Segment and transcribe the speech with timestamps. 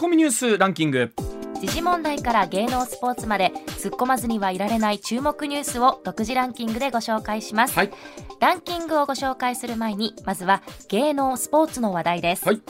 [0.00, 1.12] コミニュースランキング。
[1.60, 7.90] 時事問題から芸能スポーツまで突っ込まずにはいられない注目ニュースを独自ランキングでご紹介します、はい。
[8.38, 12.60] ランキングをご紹介する前にまずは芸能スポーツの話題です、はい。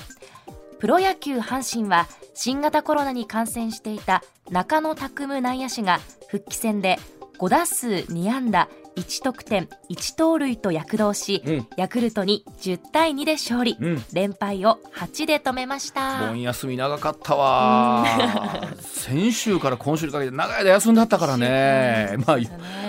[0.79, 6.99] プロ野球阪神は新型コロナに感染していた中野拓夢内野手が復帰戦で
[7.41, 11.67] 5打数2安打1得点1盗塁と躍動し、うん。
[11.77, 14.05] ヤクルトに10対2で勝利、うん。
[14.13, 16.27] 連敗を8で止めました。
[16.29, 18.05] 盆休み長かったわ。
[18.83, 22.17] 先週から今週にかけて長い間休んだったからね。
[22.27, 22.39] まあ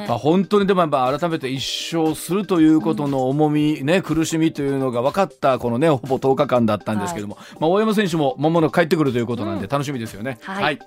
[0.08, 10.40] まあ、本当にでもやっぱ改めて一勝するということの重み、ね、苦しみというのが分かったこのねほぼ10日間だったんですけども、まあ、大山選手もまもなく帰ってくるということなんで楽しみですよね。
[10.41, 10.80] はい。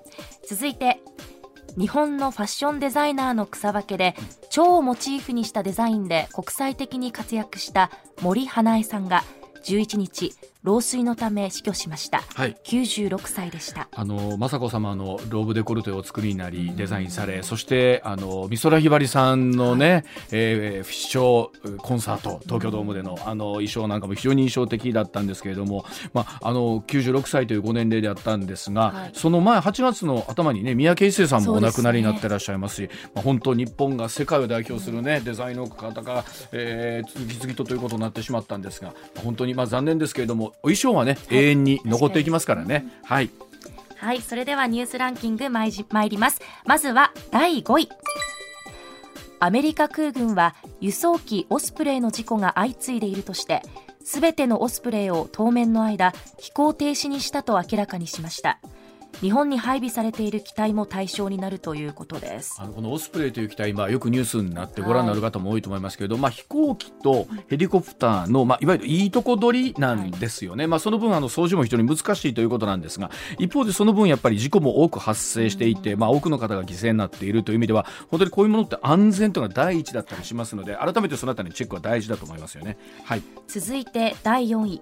[0.48, 1.01] 続いて
[1.79, 4.15] 日本のファッションデザイナーの草分けで
[4.51, 7.91] 蝶をモチーフにしたデザインで国際的に活躍した
[8.21, 9.25] 森花江さんが
[9.65, 12.23] 11日老衰のため死去しました。
[12.34, 12.57] はい。
[12.65, 13.89] 96歳でした。
[13.93, 29.11] あの雅子様のローブデコルテをお作りになりデザインされそしてあの美空ひばりさんのね、えー、フィッショーコンサート東京ドームでのあの衣装なんかも非常に印象的だったんですけれども、まあ、あの96歳というご年齢であったんですが、はい。
[29.15, 42.86] その前8月の頭にね三宅一生さんもお亡くなりになってらっしゃいますしまあ、本当日本が世界を代表するねデザインの方が、えー次々とということになってしまったんですが本当にまあ残念ですけれどもお衣装はね、永遠に残っていきますからね。
[43.05, 43.31] はい。
[43.97, 46.41] はいそれではニュースランキング参り参ります。
[46.67, 47.89] まずは第5位。
[49.39, 53.62] アメリカ空軍は輸送機オスプレイの事故が相次いでいるとして
[54.05, 58.61] すべてのオスプレイを当面の間飛行停止にしたと明らかにしました
[59.23, 62.56] 日本に配備されている機体も対象になるということです。
[62.59, 82.77] あのこのオスプレイという機体、まあ、よくニュースになってご覧になる方も多いと思いますけれど、まあ、飛行機とヘリコプターの、まあ、いわゆるいいとこ取りなんですよね、まあ、その分あの操縦も非常に難しいということなんですが一方でその分やっぱり事故も多く発生していて、まあ、多くの方が犠牲になっているという意味では本当にこういうものって安全というのが第一だったりしますので改めてそのあたりのチェックは大事だと思いますよね。
[83.04, 83.22] はい。
[83.47, 84.81] 続いて第4位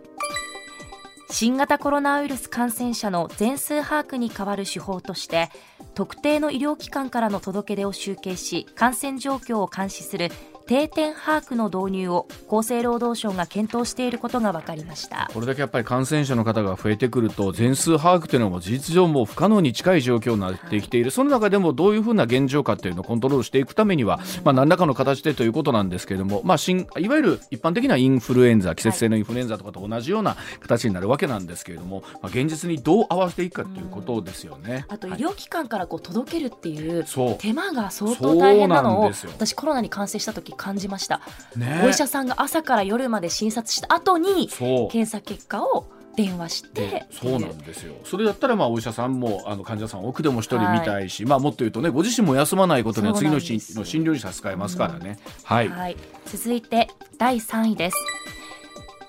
[1.33, 5.49] 新型コロナウイルス感染者の全数把握に代わる手法として
[5.95, 10.31] 特定の医療機関からの届け出を集計し感染状況を監視する
[10.71, 15.29] 定点把握の導入を厚生労働省が検討していることが分かりました。
[15.35, 34.85] これだけやっぱり感染者の方が増えてくると全数把握というのも事実上もう不可能に近い状況になってきている、その中でもどういうふうな現状かというのをコントロールしていくためには、まあ、何らかの形でということなんですけれども、まあ、新いわゆる一般的なインフルエンザ季節性のインフルエンザとかと同じような形になるわけなんですけれども、まあ、現実にどう合わせていくかということですよね。
[34.87, 37.05] あと医はい療機関からこう届けるっていう
[37.41, 41.23] 手間が相当大変なのを私コロナに感染した時感じました、
[41.57, 41.81] ね。
[41.83, 47.95] お医者さんが朝から夜まで診察した後に検査結果を電話してでそうなんですよ。
[48.05, 53.79] それだったらまあお医者さんもあの患者さん奥でも一人見たいし、まあ、もっと言うとねご自身も休まないことには次のしそうなんです。
[53.79, 55.19] の診療室使えますからね。
[55.45, 57.97] はい、はい、続いて第3位です。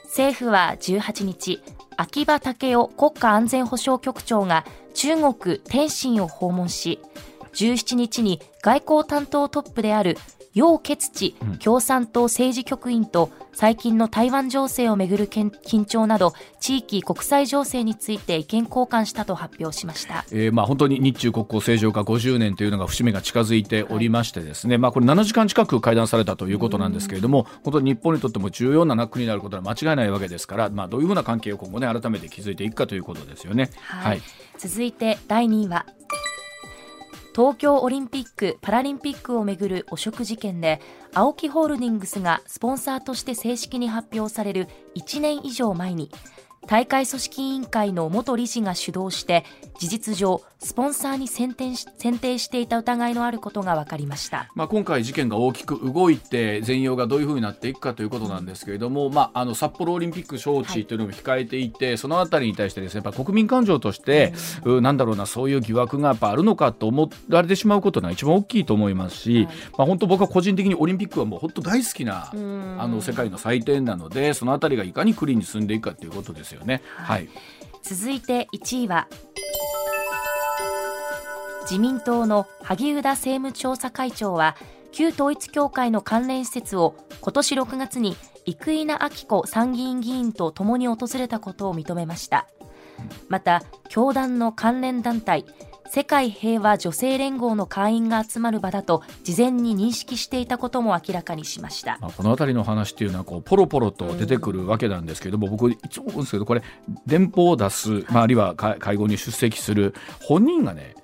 [0.06, 1.62] 政府は18日
[1.98, 7.00] 秋葉武雄国家安全保障局長が中国天津を訪問し
[7.54, 10.18] 17日に外交担当トップである
[10.54, 11.58] 楊潔チうん。
[11.58, 20.26] 共産党政治局員と最近の台湾情勢をめぐる緊緊張など地域国際情勢について意見交換したと発表しました。
[20.32, 33.70] えーまあ、本当に日中国交正常化50年というのが節目が近づいておりましてですね、まあ、これ7時間近く会談されたということなんですけれども本当に日本にとっても重要な国になることは間違いないわけですから、まあ、どういうふうな関係を今後ね改めて築いていくかということですよね。
[33.82, 34.22] はい。
[34.58, 35.86] 続いて第2位は
[37.34, 40.82] 東京オリンピック・パラリンピックをめぐる汚職事件で
[41.14, 46.12] AOKI ホールディングスがスポンサーとして正式に発表される1年以上前に
[46.68, 49.46] 大会組織委員会の元理事が主導して
[49.80, 54.52] 事実上スポンサーに選定し選定していた疑いのあることが分かりました。
[54.56, 64.34] まあ、今回事件が大きく動いて全容がどういうふうになっていくかということなんですけれども、まあ、あの札幌オリンピック招致というのも控えていて、そのあたりに対してですねやっぱ国民感情として、
[64.64, 69.56] うなんだろうなそういう疑惑がやっぱあるのかと思われてしまうことが一番大きいと思いますし、はい。
[69.78, 72.78] まあ、本当僕は個人的にオリンピックはもう本当大好きなうん。
[72.80, 76.82] あの世界の祭典なのでそのあたりがいかにクリーンに進んでいくかということですよね。
[76.96, 77.26] ははい。
[77.26, 77.30] い、
[77.84, 79.08] 続いて1位は
[81.64, 84.56] 自民党の萩生田政務調査会長は
[84.92, 88.16] 旧統一教会の関連施設を今年6月に
[88.46, 92.48] 生稲晃子参議院議員と共に訪れたことを認めました。
[93.30, 95.46] また教団の関連団体
[95.94, 106.64] 世界平和女性連合の会員が集まる場だと事前に認識していたことも明らかにしました、まあ、この辺りの話っていうのはこうポロポロと出てくるわけなんですけれども、僕いつも思うんですけどこれ
[107.06, 110.96] 電報を出す、まあ、あるいは会会合に出席する本人がね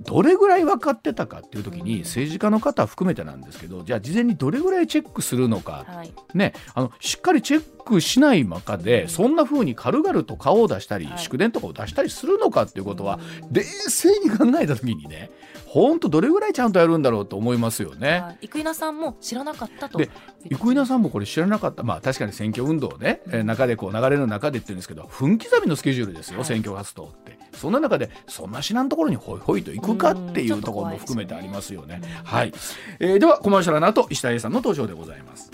[0.00, 6.12] どれぐらい分かってたかっていう時に政治家の方含めてなんですけどじゃあ事前にどれぐらいチェックするのか、はい。
[6.34, 11.18] ね、あのしっかりチェックしない中でそんな風に軽々と顔を出したり、はい。
[11.18, 13.20] 祝電とかを出したりするのかっていうことは
[13.52, 15.30] 冷静に考えた時にね
[15.66, 18.20] 本当どれぐらいちゃんとやるんだろうと思いますよね。
[18.20, 18.48] はい。
[18.48, 19.98] 生稲さんも知らなかったと。
[19.98, 20.10] で
[20.50, 26.44] 生稲さんもこれ知らなかった、まあ、確かに選挙運動ね、えー中でこう流れの中でって言うんですけど分刻みのスケジュールですよ、はい。
[26.46, 32.00] 選挙活動ってそんな中でそんな知らんところにほいほいと行くかっていうところも含めてありますよね。
[32.24, 32.52] はい。
[33.00, 35.50] えーではコマーシャルの後石田 A さんの登場でございます。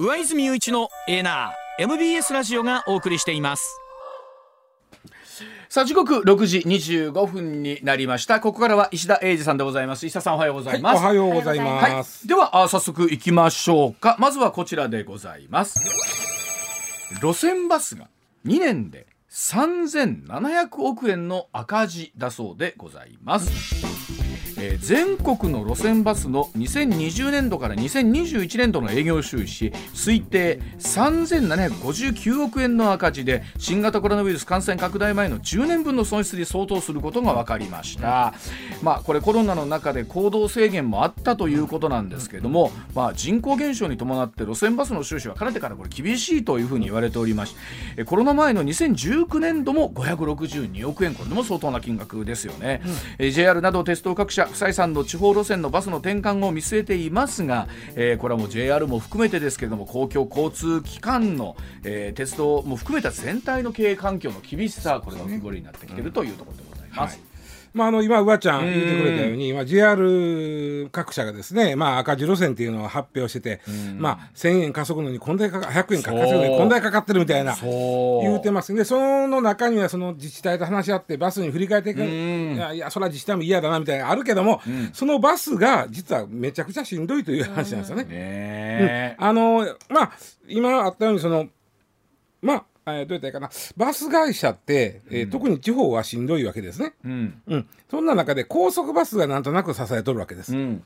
[0.00, 3.80] 上泉雄一のエーナー MBS ラジオがお送りしています。
[5.68, 8.38] さあ時刻6時25分になりました。
[8.38, 10.06] ここからは石田英二さんでございます。
[10.06, 11.92] 石田さんおはようございます、おはようございはい。
[11.94, 12.28] ます。
[12.28, 14.14] ではあ早速行きましょうか。
[14.20, 15.80] まずはこちらでございます。
[17.20, 18.06] 路線バスが
[18.46, 23.77] 2年で3700億円の赤字だそうでございます、
[24.58, 38.34] えー全国の路線バスの2020年度から2021年度の営業収支推定3759億円の赤字で新型コロナウイルス感染拡大前の10年分の損失に相当することが分かりました、
[38.82, 47.60] まあ、これコロナの中で行動制限もあったということなんですけれども、まあ、人口減少に伴って路線バスの収支はかねてからこれ厳しいというふうに言われておりまして
[47.98, 51.14] えコロナ前の2019年度も562億円。
[51.14, 52.82] これでも相当な金額ですよね、
[53.18, 67.27] えー JR など鉄道各社不採算の地方路線のバスの転換を見据えていますが、えーこれはもう JR も含めてですけれども公共交通機関の、えー鉄道も含めた全体の経営環境の厳しさこれが浮き彫りになってきているというところでございます。
[67.72, 73.60] まあ、あの今、うわちゃん言ってくれたように、まあ、JR 各社がですね、まあ、赤字路線っていうのを発表してて、
[73.96, 77.56] まあ、1000円稼ぐのにこんだけかか、100円か稼ぐのにこんだけかかってるみたいな。
[77.56, 78.72] 言うてます。
[78.72, 82.54] ね、その中にはその自治体と話し合ってバスに振り替えていく、ん。
[82.54, 84.60] いやいや、それは自治体も嫌だなみたいなのあるけども、
[84.92, 88.04] そのバスが実はめちゃくちゃしんどいという話なんですよね。
[88.04, 90.12] ねあのまあ
[90.48, 91.48] 今あったようにその
[92.42, 92.64] まあ
[92.96, 93.50] えーどうやったらいいかな。
[93.76, 97.42] バス会社って、えー特に地方はしんどいわけですね、うん。
[97.46, 100.82] うん、そんな中で高速バスがなんとなく支えとるわけです、うん。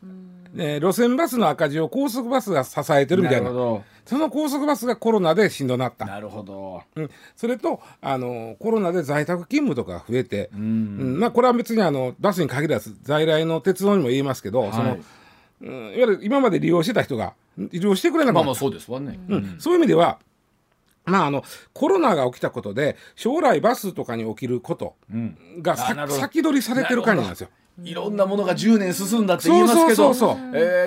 [0.57, 3.49] えー路線バスの赤字を高速バスが支えてるみたいな。
[3.49, 3.85] るほど。
[4.05, 6.83] その高速バスがコロナでしんどなった、なるほど。
[6.97, 11.17] うん、それとあのコロナで在宅勤務とかが増えて、ううん。
[11.17, 15.01] んまあ、これは別にあのバスに限らず在来の鉄道にも言いますけど、そのはい
[15.63, 18.41] うん、いわゆる今まで利用してた人が利用してくれなかった。
[18.41, 19.21] まあまあそうですわね。
[19.29, 20.19] うん、そういう意味では、
[21.05, 25.37] まあ、あのコロナが起きたことで将来バスとかに起きることうん。
[25.61, 26.21] がさあなるほど。
[26.21, 27.49] 先取りされてる感じなんですよ。
[27.83, 30.15] いろんなものが10年進んだって言いますけど、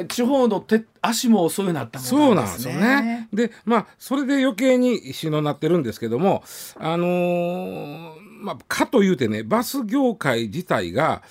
[0.07, 3.27] 地方の手足もそういうなったもそうなんですよね。
[3.33, 6.43] でまあそれで余計にしのなってるんですけども
[6.77, 11.23] あのーまあかというてねバス業界自体が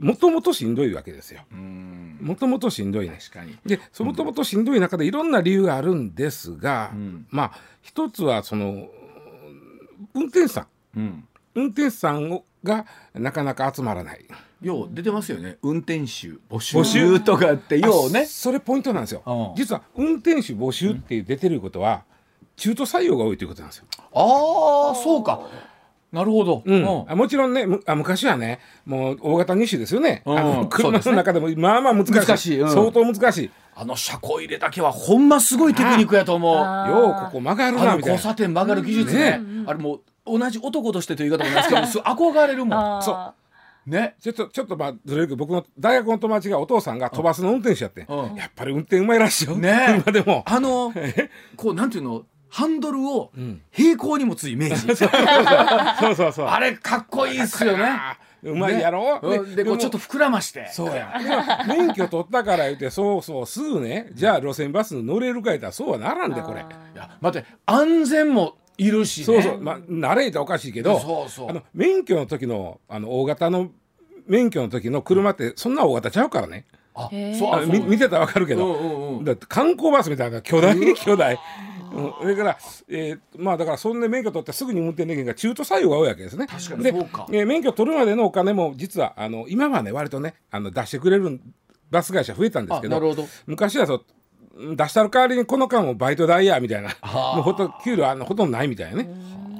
[0.00, 1.42] もともとしんどいわけですよ。
[1.52, 3.18] うんもともとしんどいね。
[3.20, 3.58] 確かに。
[3.64, 8.88] でそもともとしんどい中でいろんな理由があるんですが、んまあ一つはその
[10.14, 10.62] 運転手さ
[10.96, 11.28] んうん。
[11.54, 14.26] 運転手さんをがなかなか集まらない。
[14.62, 15.58] よう出てますよね。
[15.62, 16.04] 運転手
[16.48, 17.20] 募集募集？
[17.20, 18.26] とかってようねあ。
[18.26, 19.56] それポイントなんですようん。
[19.56, 22.04] 実は運転手募集って出てることは、
[22.56, 23.84] 中途採用が多いということなんですよ。
[24.14, 25.42] ああそうか。
[26.14, 26.62] なるほど。
[26.64, 26.82] うん。
[26.82, 27.04] うん。
[27.10, 30.38] あもちろんねむあ昔はねもう大型2種ですよね、うん。
[30.38, 32.14] あの車の中でもまあまあ難しい。
[32.14, 32.60] 難しい。
[32.60, 32.70] うん。
[32.70, 33.50] 相当難しい。
[33.74, 36.54] あの車庫入れだけはほんますごいテクニックやと思う。
[36.54, 38.14] ようここ曲がるなのみたいな。
[38.14, 39.40] 交差点曲がる技術ね。
[39.66, 43.02] あれもう同じ男としてという言い方もないですけど、 す憧れるもん。
[43.02, 43.90] そう。
[43.90, 44.14] ね。
[44.20, 48.36] ちょっとちょっとまあずれるけど僕の大学の友達がお父さんが飛ばすの運転手やって、うん。
[48.36, 50.02] やっぱり運転うまいらしいよ、ね。
[50.06, 50.44] 今でも。
[50.46, 50.92] あの
[51.56, 52.22] こうなんていうの？
[52.54, 53.60] ハンドルをん。
[53.72, 54.94] 平行に持つイメージ。
[54.96, 56.46] そうそうそう。
[56.46, 57.90] あれかっこいいっすよね。
[58.44, 59.38] うまいやろ、ね。
[59.38, 59.56] うん。
[59.56, 60.68] でこうちょっと膨らまして。
[60.70, 61.20] そうや。
[61.66, 66.60] 免許取ったから言ってそうそうすぐねじゃあ路線バスに乗れるか言ったらそうはならんでこれ。
[66.60, 69.24] いや待って安全もいるしね。
[69.24, 69.60] そうそう。
[69.60, 71.50] まあ慣れたらおかしいけどそうそう。
[71.50, 73.70] あの免許の時のあの大型の
[74.28, 76.66] 免許の時の車ってそんな大型ちゃうからね。
[76.94, 79.24] あそう見てたらわかるけど、うんうんうん。
[79.24, 81.36] だって観光バスみたいな巨大巨大。
[81.94, 82.58] うん、それから、
[82.88, 86.46] えーまあだからそんで免許取ってすぐに運転できへんから中途採用が多いわけですね。
[86.46, 91.40] 確かにでえー免許取るまでのお金も実はあの今はね割とねあの出してくれる
[91.90, 93.28] バス会社増えたんですけどあなるほど。
[93.46, 94.04] 昔はそう
[94.56, 96.88] うん出したる代わりにこの間もバイト代やみたいな。
[97.02, 99.08] はあもうほとんど給料あのほとんどないみたいなね。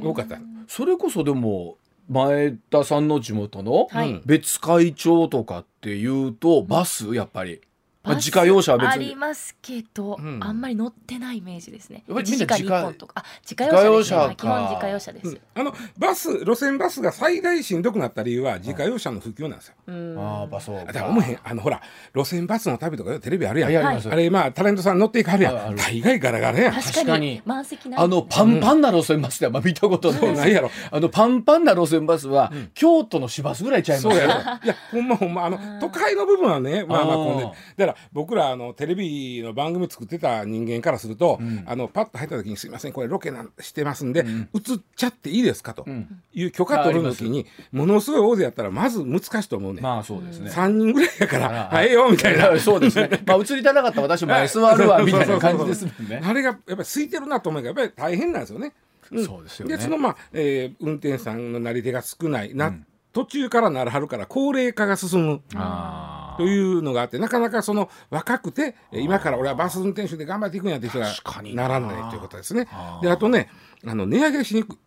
[0.02, 0.38] 多かった。
[0.68, 4.20] それこそでも前田さんの地元のはい。
[4.26, 7.60] 別会長とかっていうとバスやっぱり、
[8.04, 10.38] まあ自家用車は別あにりますけど、うん。
[10.42, 12.04] あんまり乗ってないイメージですね。
[12.06, 14.14] やっぱりみんな1時自家間2本とか、あ、自家用車ですね。
[14.14, 14.28] 自家用車。
[14.28, 15.40] か基本自家用車です。
[15.54, 19.74] あのバス路線バスが最大しんどくなった理由は自家用車の普及なんですよ。
[19.86, 20.18] うん。
[20.18, 21.38] ああバスをだから思えへん。
[21.42, 21.80] あのほら
[22.14, 25.76] 路線バスの旅とかテレビあるやん、はいあれまあタレントさん乗っていかはるやん。
[25.76, 26.74] 大概ガラガラやん。
[26.74, 27.08] 確確かに。
[27.08, 27.42] かに。
[27.44, 30.70] 満席ないあのパンパンな路線バスではまあ見たことないないやろ。
[30.90, 34.40] あのパンパンな路線バスは、京都の市バスぐらいちゃいますそうやろ。
[34.64, 45.86] いやほんまほんまあの都会の部分はねまあまあこんでだから僕らあのテレビの番組作ってた人間からすると、あのパッと入った時に「すいませんこれロケなんしてますんで、映っちゃっていいですか?」と
[46.32, 52.58] いう許可取る時にものすごい大勢やったらまず難しいと思うね、まあそうですね、3人ぐらいやからあら「はいよ」みたいな。
[52.60, 53.08] そうですね。
[53.26, 56.20] まあ映りたなかったら私前座るわみたいな感じですもんね。
[56.22, 58.72] あれがやっぱり空いてるなと思うからやっぱり大変なんですよね。
[59.12, 59.76] んそうですよね。
[59.76, 62.74] でそのまあ、えー運転手さんのなり手が少ないな、
[63.14, 65.40] 途中からならはるから高齢化が進む。
[65.54, 69.00] あというのがあってなかなかその若くてえー。
[69.00, 71.68] 今から俺はバス運転手で頑張っていくんやって人が確かにな。
[71.68, 72.66] ならないということですね。
[73.02, 73.48] であとね
[73.86, 74.78] あの値上げしにくい。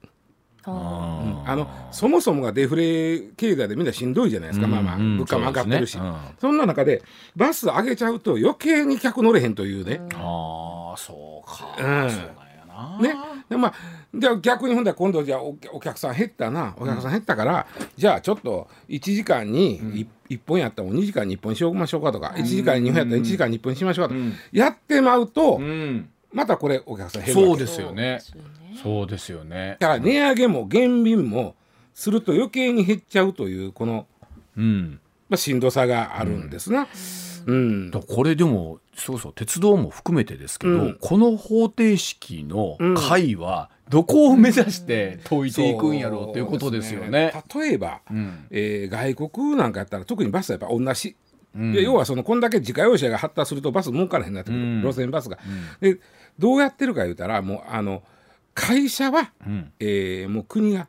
[0.69, 5.91] ああのそもそもがデフレ経済でみんなしんどいじゃないですか、まあまあうんうん物価も上がってるし。
[5.91, 6.51] そ,、そうですね。
[6.51, 6.57] ん。
[6.57, 7.01] な中で
[7.37, 10.01] バス上げちゃうと余計に客乗れへんというね。
[10.15, 11.77] ああそうか。
[11.79, 12.09] うん。
[12.11, 12.46] そう
[13.01, 13.15] ね、
[13.49, 13.73] でまあ
[14.13, 26.09] で逆にほんで今度じゃあおお客さん減ったなお客さん減ったから、じゃあちょっと1時間に 1, 本やったら2時間に1本しようましょうかとか、1時間に2本やったら1時間に1本しましょうかとか、やってまうと、うん。
[26.33, 28.19] またこれお客さん減るそうですよね。
[28.83, 29.77] そうですよね。
[29.79, 31.55] だから値上げも減便も
[31.93, 34.05] すると余計に減っちゃうというこの、
[34.55, 34.99] うん。
[35.29, 36.87] まあ、しんどさがあるんですな。
[37.47, 37.91] うん。
[37.91, 40.97] だこれでもそうそう鉄道も含めてですけど、うん。
[40.99, 47.09] この方程式の解はどこを目指して解いていくんやろうっていうことですよね。
[47.09, 47.43] ね。
[47.55, 48.45] 例えば、うん。
[48.51, 51.15] えー外国なんかやったら特にバスはやっぱ同じ、
[51.55, 51.71] うん。
[51.71, 54.81] で要はそのこんだけ自家用車が発達するとバス儲からへんなってくる、うん。
[54.81, 55.39] 路線バスが、
[55.79, 55.99] で
[56.37, 58.03] どうやってるか言うたらもうあの
[58.53, 59.71] 会社は、うん。
[59.79, 60.87] えーもう国が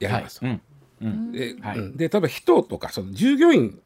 [0.00, 0.60] やりますと、はい。
[1.02, 1.08] うん。
[1.08, 1.32] うん。
[1.32, 1.78] で,、はい。
[1.78, 1.96] うん。
[1.96, 3.78] で例えば人とかその従業員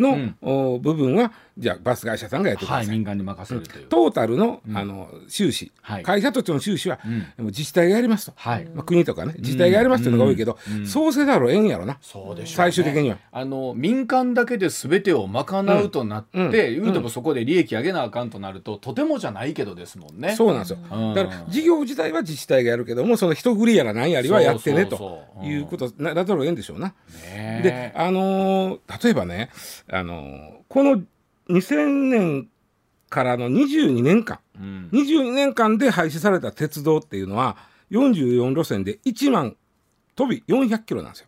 [0.00, 0.36] の、うん。
[0.40, 3.86] お部分はじゃあバス会社さんがやってくだはい、さい、民間に任せるという。
[3.86, 6.02] トータルの,、あの収支、はい。
[6.02, 6.98] 会社としての収支は、
[7.38, 7.46] うん。
[7.46, 11.98] 自治体がやりますと、はい、まあ、国とかね自治体がやりますっていうのが多いけど、そうせざるをえんやろな。
[12.00, 12.72] そうでしょうね。
[12.72, 13.18] 最終的には。
[13.30, 16.44] あの民間だけで全てを賄うとなって、うん。
[16.46, 16.50] うん。
[16.52, 20.34] 言うてもそこで利益上げなあかんとなるととてもじゃないけどですもんね。
[20.34, 20.78] そうなんですよ。
[20.90, 21.14] うん。
[21.14, 26.94] だから事業自体は自治体がやるけども、その一振りやら何やりはやってねということななざるをえんでしょうな。
[27.34, 29.50] ねで、あのー例えばね、
[29.90, 31.02] あのーこの
[31.50, 32.48] 2000年
[33.08, 37.56] からの22年間、うん22年間で廃止された鉄道っていうのは
[37.90, 39.56] 44路線で1万
[40.14, 41.26] 飛び400キロなんですよ。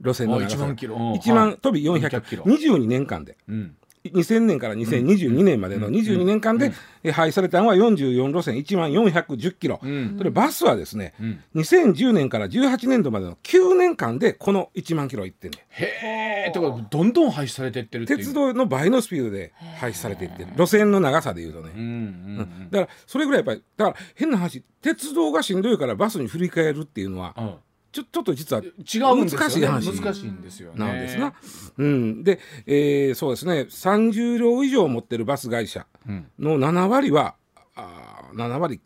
[0.00, 0.96] 路線の長さあ1万キロ。
[0.96, 2.44] うん1万はい飛び400 400キロ。
[2.44, 3.36] 22年間で。
[3.48, 6.72] うん2000年から2022年までの22年間で
[7.04, 10.16] え廃止されたのは44路線1万410キロ、うん。
[10.18, 11.44] それバスはですね、うん。
[11.54, 18.18] 2010年から18年度までの9年間でこの1万キロいってんねへえってことどんどん廃止されてってるっていう。
[18.18, 20.50] 鉄道の倍のスピードで廃止されていってる。
[20.56, 27.54] 路線の長さでいうとね、うんうんだからそれぐらいやっぱりだから変な話鉄道がしんどいからバスに振り替えるっていうのはうんうん
[27.92, 30.00] ちょちょっと実は違う難しい話。
[30.00, 30.78] 難しいんですよね。
[30.78, 31.34] なんですな。
[31.78, 33.66] うん、で、えーそうですね。
[33.68, 36.26] 30両以上持ってるバス会社うん。
[36.38, 37.34] の7割は
[37.76, 38.80] あー7割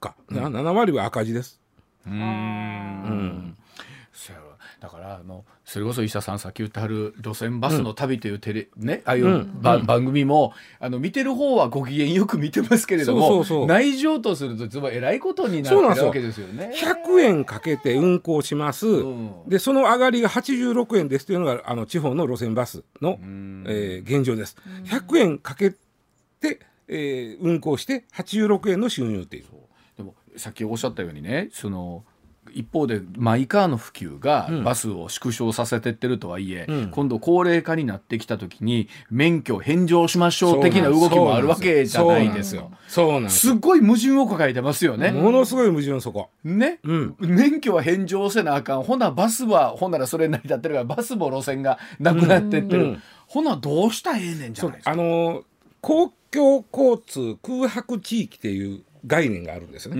[0.00, 1.60] か、な7割は赤字です。
[2.06, 2.18] うーん。
[2.18, 3.54] そうやろ
[4.80, 9.60] だからあのそれこそ石田さんさっき言ってはる「路線バスの旅」というテレ、ねああいう、うん。
[9.60, 13.66] ば番組もあの見てる方はご機嫌よく見てますけれどもそうそうそう。
[13.66, 16.72] 内情とするといつもえらいことになってるわけですよね。
[16.76, 19.48] 100円かけて運行します、ん。
[19.48, 23.64] でその上がりが86円ですというのがあの地方の路線バスの、ん。
[23.66, 24.56] えー現状です。
[24.84, 29.44] 100円かけて、えー運行して86円の収入っていう。
[29.96, 32.04] でもさっきおっしゃったようにねその
[32.52, 34.64] 一方でマイカーの普及がうん。
[34.64, 36.90] バスを縮小させてってるとはいえ、うん。
[36.90, 42.70] 今度高齢化になってきた時に免許返上しましょう的な動きもあるわけじゃないですよ。
[42.88, 45.10] そうなんですすっごい矛盾を抱えてますよね。
[45.10, 46.30] ものすごい矛盾そこ。
[46.44, 47.16] ね、うん。
[47.20, 48.82] 免許は返上せなあかん。
[48.82, 54.90] ほなバスはほんならそれ成り立ってるからバスも路線がなくなってってる、うんうんほなどうしたらええねんじゃないですか。
[54.90, 55.42] あのー
[55.80, 59.96] 公共交通空白地域っていう概念があるんですね、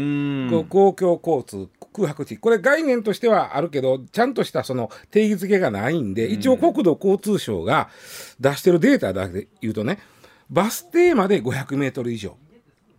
[0.68, 2.34] 公共交通空白地。
[2.34, 7.88] 域これ概念としてはあるけどちゃんとしたその定義づけがないんで、一応国土交通省が
[8.38, 9.98] 出してるデータだけで言うとね
[10.50, 12.36] バス停まで500メートル以上。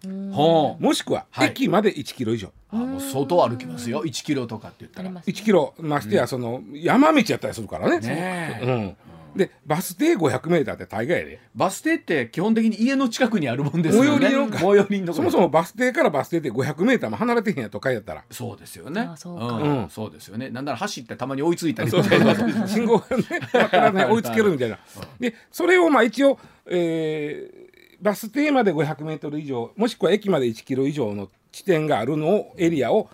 [0.01, 1.49] もしくははい。
[1.49, 4.05] 駅まで1キロ以上、あもう相当歩きますよ。
[4.05, 5.07] 1キロとかって言ったら。
[5.07, 7.99] あります、1キロましてやその山道やったりするからね。
[7.99, 8.65] ねえ。
[8.65, 8.95] うん、
[9.39, 11.39] でバス停500メーターって大概やで。
[11.55, 14.27] バス停って基本的に家の近くにあるもんですよね。
[14.27, 18.13] 最寄りの最寄りのそもそもバス停からバス停って500メーターも離れてへんや都会やった。
[18.13, 18.23] ら。
[18.29, 19.01] そうですよね。
[19.01, 19.57] あそうか。
[19.57, 19.61] ん。
[19.61, 19.89] うん。
[19.89, 20.49] そうですよね。
[20.49, 22.67] なんなら走ってたまに追いついたりとか。
[22.67, 24.77] 信号がねわからない追いつけるみたいな。
[25.19, 27.69] でそれをまあ一応、えー
[28.01, 33.09] バス停まで500メートル以上もしくは駅まで1キロ以上の地点があるのをエリアを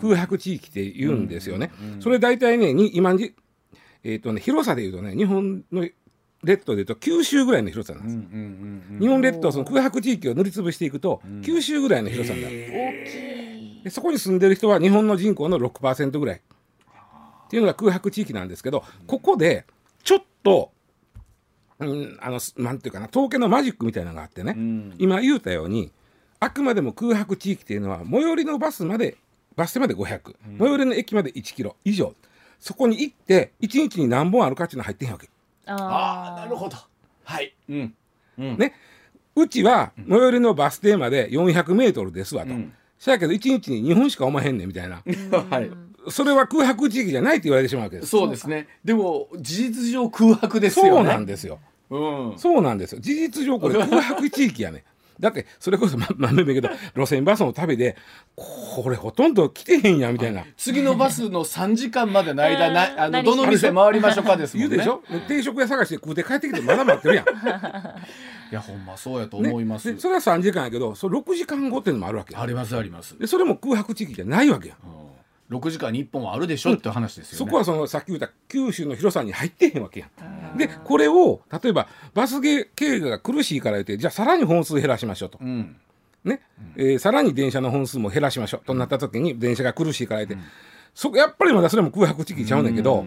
[0.00, 1.70] 空白地域って言うんですよね。
[2.00, 3.32] それ大体ねに今に、
[4.02, 5.86] えーとね、広さで言うとね日本の
[6.42, 8.98] 列島で言うと九州ぐらいの広さなんです。
[9.00, 12.56] 日本列島その空白地域を塗りつぶしていくと、九州ぐらいの広さになる。
[13.84, 16.36] でそこに住んでる人は日本の人口の6%ぐらい。
[16.36, 19.64] っていうのが空白地域なんですけどここで
[20.04, 20.70] ちょっと、
[21.80, 24.94] うん、あのなんていうかな統計のマジックみたいなのがあってね、ん。
[24.98, 25.90] 今言うたように
[26.38, 29.16] あくまでも空白地域っていうのは最寄りのバスまで
[29.56, 32.14] バス停まで500、最寄りの駅まで1キロ以上
[32.60, 35.28] そこに行って1日に何本あるかっていうのは入ってへんわけ。
[35.66, 36.76] ああなるほど。
[37.24, 37.54] はい。
[37.68, 37.94] うん。
[38.38, 38.58] うん。
[38.58, 38.74] ね、
[39.34, 42.52] うちは最寄りのバス停まで400メートルですわと。
[42.52, 45.02] うんそやけど1日に2本しかおまへんねんみたいな。
[45.50, 45.70] はい。
[46.10, 48.08] それは空白地域じゃないって言われてしまうわけです。
[48.08, 48.68] そうですね。
[48.84, 50.90] でも事実上空白ですよね。
[50.90, 51.60] そうなんですよ。
[51.88, 52.34] うん。
[52.36, 53.00] そうなんですよ。
[53.00, 54.84] 事実上これ空白地域やね。
[55.20, 57.96] だってそれこそままめめけど路線バスの旅で
[58.34, 60.44] これほとんど来てへんやみたいな。
[60.56, 64.76] 次のバスの3時間までの間なあの何どの店回りましょうかですもんね。
[64.76, 67.26] 言うでしょ、定食屋探して食うて帰ってきてまだ待ってるやん。
[68.50, 69.92] いやほんまそうやとね思います。
[69.94, 73.18] でそれは3時間やけどそれ6時間後っていうのもあるわけよありますあります。
[73.18, 74.78] でそれも空白地域じゃないわけやん。
[75.04, 75.09] うん
[75.50, 77.38] 6時間に1本はあるでしょって話ですよね。
[77.38, 80.06] そこはそのさっき言った九州の広さに入ってへんわけや
[80.54, 80.56] ん。
[80.56, 85.38] でこれを例えばバス経営が苦しいから言ってじゃあさらに本数減らしましょうと。
[85.40, 85.76] うん。
[86.22, 86.40] ね
[86.76, 90.46] えーさらに電車の本数も減らしましょうとなった時に電車が苦しいから言って、
[90.94, 93.04] そこやっぱりまだそれも空白地域ちゃうねんけど、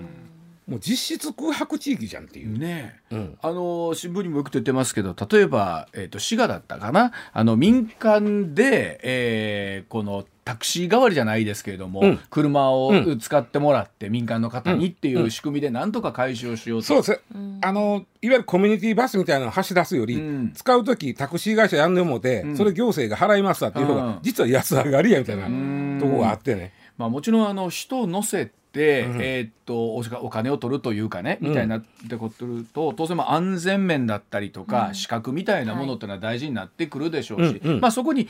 [0.67, 2.58] もう実質空白地域じゃんっていう。
[2.58, 3.38] ねえ、うん。
[3.41, 7.12] あの新聞にもよく出てますけど例えば、えー、と滋賀だったかな？
[7.34, 12.19] あの民間で、えーこのタクシー代わりじゃないですけれども、うん。
[12.30, 16.88] 車をう使ってもらって民間の方にっていう仕組みでなんとか解消しようと。
[16.88, 17.21] そうです、
[17.62, 20.52] あのいわゆるコミュニティバスみたいなのを走り出すより、うん。
[20.54, 24.19] 使う時タクシー会社やんでもて、それ行政が払いますわっていう方が、うん。
[24.21, 25.97] 実は安上がりやみたいなん。
[26.02, 26.73] とこがあってね。
[26.97, 37.79] まあ、もちろんあの人を乗せて、えーっとおお金を取るというかね、みたいなってことと当然まあ安全面だったりとか、資格みたいなものっていうのは大事になってくるでしょうし、うんうん。
[37.79, 38.27] まあ、そこに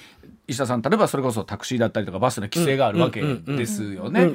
[0.47, 4.33] 石田さん例えばそれこそタクシーだったりとかバスの規制があるわけですようんね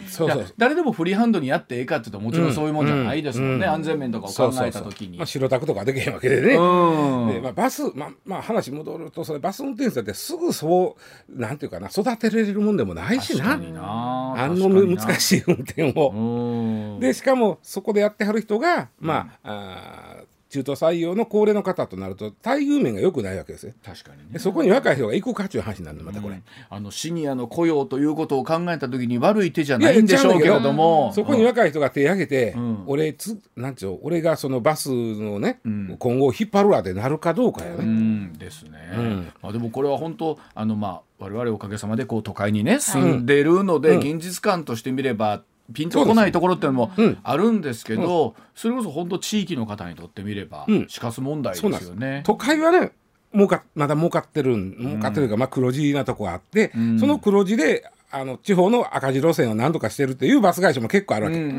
[0.56, 3.22] 誰でもフリーハンドにやってええかっていうともちろんそういうもんじゃない。
[3.22, 5.18] ですもんね、うん安全面とかを考えた時に。
[5.18, 5.26] まあ、。
[5.26, 6.54] 白タクとかできへんわけでね。
[6.54, 7.32] うん。
[7.32, 10.96] でまあ、バス、まあまあ、話戻るとそれバス運転手だってすぐそ
[11.28, 13.44] うなんていうかな育てられるもんでもないしな。
[13.44, 14.34] 確かにな。
[14.38, 15.97] あの難いしい運転を。
[16.06, 16.96] う。
[16.96, 17.00] ん。
[17.00, 23.74] でしかもそこでやってはる人が、まああー中途採用の高齢の方となると待遇面が良くないわけですよ。
[23.84, 24.28] 確かにね。
[24.32, 26.40] でそこに若い人が行くかっていう話になるのまたこれ。
[26.70, 31.12] あのシニアの雇用ということを考えた時に悪い手じゃないんでしょうけれども。
[31.12, 32.84] そこに若い人が手挙げて、ん。
[32.86, 35.96] 俺つなんちゅう俺がそのバスのね、ん。
[35.98, 37.84] 今後引っ張るわってなるかどうかようね。
[37.84, 39.32] んですね、ん。
[39.42, 43.98] まあ、でもこれは本当あのまあ我々おかげさまでこう都会にね住んでるので、うん。
[43.98, 50.86] 現実感としてみればピンとこないところっていうのもうんあるんですけど、それこそ本当地域の方にとってみればうん。
[50.88, 52.22] 死活問題ですすよね。
[52.24, 52.92] 都会はね
[53.32, 56.98] 儲かまだ儲かってるん儲かってるか、まあ、黒字なとこがあって、ん。
[56.98, 61.38] その黒字であの地方の赤字路線を何とかしてるっていうバス会社も結構あるわけ。
[61.38, 61.56] うんうん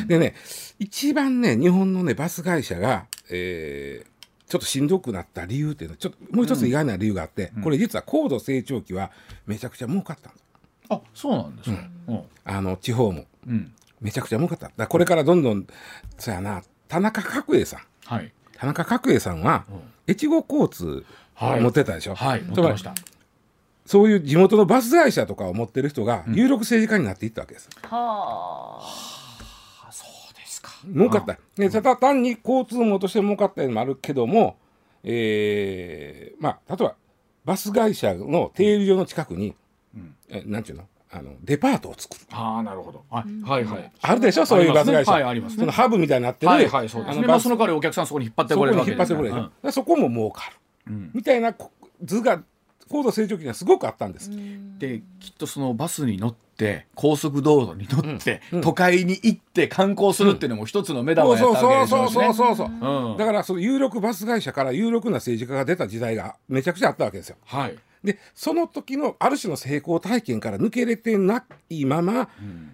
[0.00, 0.06] うん。
[0.06, 0.34] でね
[0.78, 4.18] 一番ね日本のねバス会社が、えー
[4.48, 9.10] ちょっとしんどくなった理由っていうのはちょっともう一つ意外な理由があって、これ実は高度成長期は
[9.46, 10.44] めちゃくちゃ儲かったんです
[10.88, 11.90] あそうなんですね。
[12.08, 12.22] うん。
[12.44, 13.72] あの地方もうん。
[14.00, 14.86] めちゃくちゃ儲かった。
[14.86, 15.66] これからどんどん
[16.18, 16.62] そうやな。
[16.86, 17.80] 田中角栄さん。
[18.04, 18.32] はい。
[18.56, 19.64] 田中角栄さんは、
[20.06, 21.60] 越後交通はい。
[21.60, 22.42] 持ってたでしょ、はい。
[22.42, 22.94] 持っつまりてました。
[23.86, 27.68] そういう地元のバス会社とかを持ってる人が有力政治家になっていったわけです。
[27.82, 29.90] はあ。
[29.90, 30.70] そうですか。
[30.92, 31.38] 儲かった。
[31.56, 34.58] でただ単に交通網として儲かったのもあるけども、
[35.04, 36.96] えーまあ例えば
[37.44, 39.54] バス会社の停留所の近くに、
[40.28, 40.84] えなんていうの？
[41.10, 42.20] あのデパートを作る。
[42.32, 43.04] ああなるほど。
[43.10, 43.92] はいはいはい。
[44.00, 44.46] あるでしょ？
[44.46, 45.12] そういうバス会社。
[45.12, 45.60] はいありますね。
[45.60, 46.52] そのハブみたいになってる。
[46.52, 47.18] はいはいそうですね。
[47.18, 49.34] あのバスまあその代わりお客さんそこに引っ張ってそこれるわけ引っ張ってくれる。
[49.34, 50.42] でしょ、だからそこも儲か
[50.86, 51.70] る、みたいなこ
[52.04, 52.42] 図が
[52.90, 54.30] 高度成長期にはすごくあったんです、
[54.78, 63.16] できっとそのバスに乗って高速道路に乗って、都会に行って観光するっていうのも一つの目玉そうやったそうそうわけですよねそうそうそう、うん。
[63.18, 67.36] だからその有力バス会社から有力な政治家が出た時代がめちゃくちゃあったわけですよ。
[67.44, 67.78] はい
[68.12, 72.30] でその時のある種の成功体験から抜けれてないまま、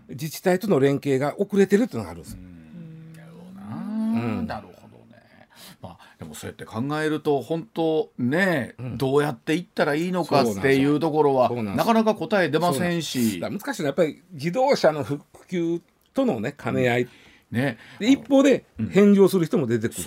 [0.09, 4.47] 自治体との連携が遅れてるっていうのがあるんです、うん。
[4.47, 5.49] なるほどね。
[5.83, 13.41] まあでもそうやって考えると本当ね、どうやっていったらいいのかっていうところはそうななかなか答え出ませんし。
[13.41, 15.83] 難しいのはやっぱり自動車の普及
[16.15, 17.09] とのね兼ね合い、
[17.51, 17.79] ね。
[17.99, 20.03] で一方で返上する人も出てくる、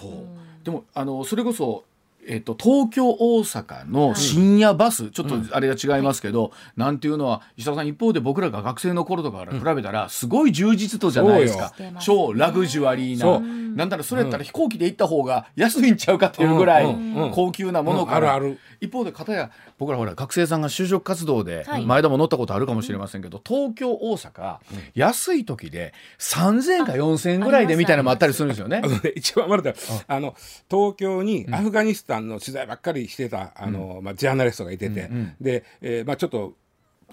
[0.64, 1.84] でもあのそれこそ。
[2.30, 11.74] えっと、東京大阪の深夜バス、ちょっとあれが違いますけど、なんていうのは石田さん一方で僕らが学生の頃とかから比べたらすごい充実度じゃないですか。
[11.78, 12.00] そうよ。
[12.02, 13.40] 超ラグジュアリーな
[13.78, 16.92] なんだらそれやったら飛行機で行った方が安いんちゃうかっていうぐらいうん。
[16.92, 17.24] うん。
[17.24, 17.32] うん。
[17.32, 18.36] 高級なものから、うん。
[18.36, 21.86] あるある一方で片や僕らほら学生さんが就職活動ではい。
[21.86, 24.58] 前田も乗ったことあるかもしれませんけど、東京大阪、
[24.94, 28.82] 安い時で3000円か4000円ぐらいでみたいなのもあったりするんですよね。
[29.16, 29.74] 一番まだ
[30.08, 30.36] あの
[30.70, 35.10] 東京にアフガニスタンの取材ばっかりしてた、あのまあ、ジャーナリストがいてて、
[35.42, 36.54] で、えーまあ、ちょっと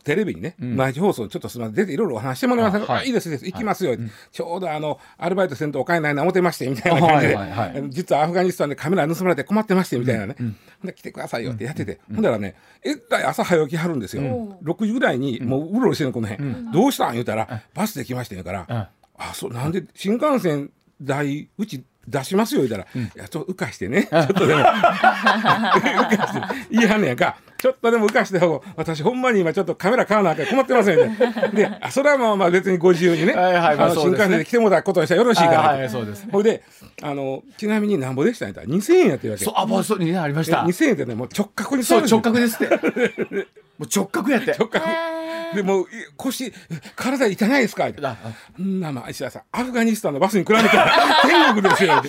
[0.04, 3.04] テレビにね、毎日放送ちょっとすみません出ていろいろお話してもらいませんか、あはい。
[3.04, 3.46] あいいですいいです。
[3.46, 3.96] 行きますよ、
[4.30, 14.22] ちょうどあのアルバイトせんとお金ないな思ってましてみたいな感じで、実はアフガニスタンでカメラ盗まれて困ってましてみたいなね、ほんで来てくださいよってやってて、ほんだらねえらい朝早起きはるんですよ、
[14.62, 17.12] 6時ぐらいにもううろうろしてるのこの辺、どうしたん？
[17.14, 18.76] 言うたら、バスで来ましてんから、うん。
[19.16, 24.04] あそうなんで新幹線代うち出しますよ言うたら、いやちょっと浮かしてね。
[24.10, 24.60] ちょっとでも。
[24.64, 26.66] 浮かして。
[26.70, 27.36] 言いはんねやんか。
[27.58, 30.46] ちょっとでも浮かしてほ私ほんまに今ちょっとカメラ買わなあかん。
[30.46, 31.16] 困ってませんね。
[31.54, 36.62] であそれはまあまあ別にご自由にね,、はいはいまああの新幹線で来てもらったことにしたらよろしいから、はいはいそうですほいで
[37.02, 38.60] あのちなみになんぼでしたんやった？
[38.60, 40.58] ら2000円やってるわけそうあもうそうにねありました。
[40.64, 41.14] 2000円ってね。
[41.14, 42.68] もう直角にそう座るんですよ。
[42.68, 43.34] 直角ですって。
[43.78, 44.50] もう直角やって。
[44.58, 44.84] 直角
[45.54, 46.52] でも腰
[46.96, 47.88] 体痛ないですか？
[47.88, 48.16] ってな
[48.92, 50.92] まあ石田さんアフガニスタンのバスに比べたら
[51.26, 52.02] 天国ですよ。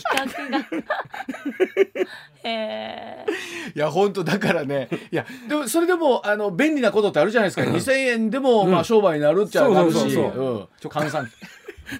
[3.76, 4.88] いや本当だからね。
[5.12, 9.94] いやでもそれでもあの便利なことってあるじゃないですか、2000円でも、まあ商売になるっちゃなるし。
[10.00, 10.90] そうそうん。
[10.90, 11.30] 換算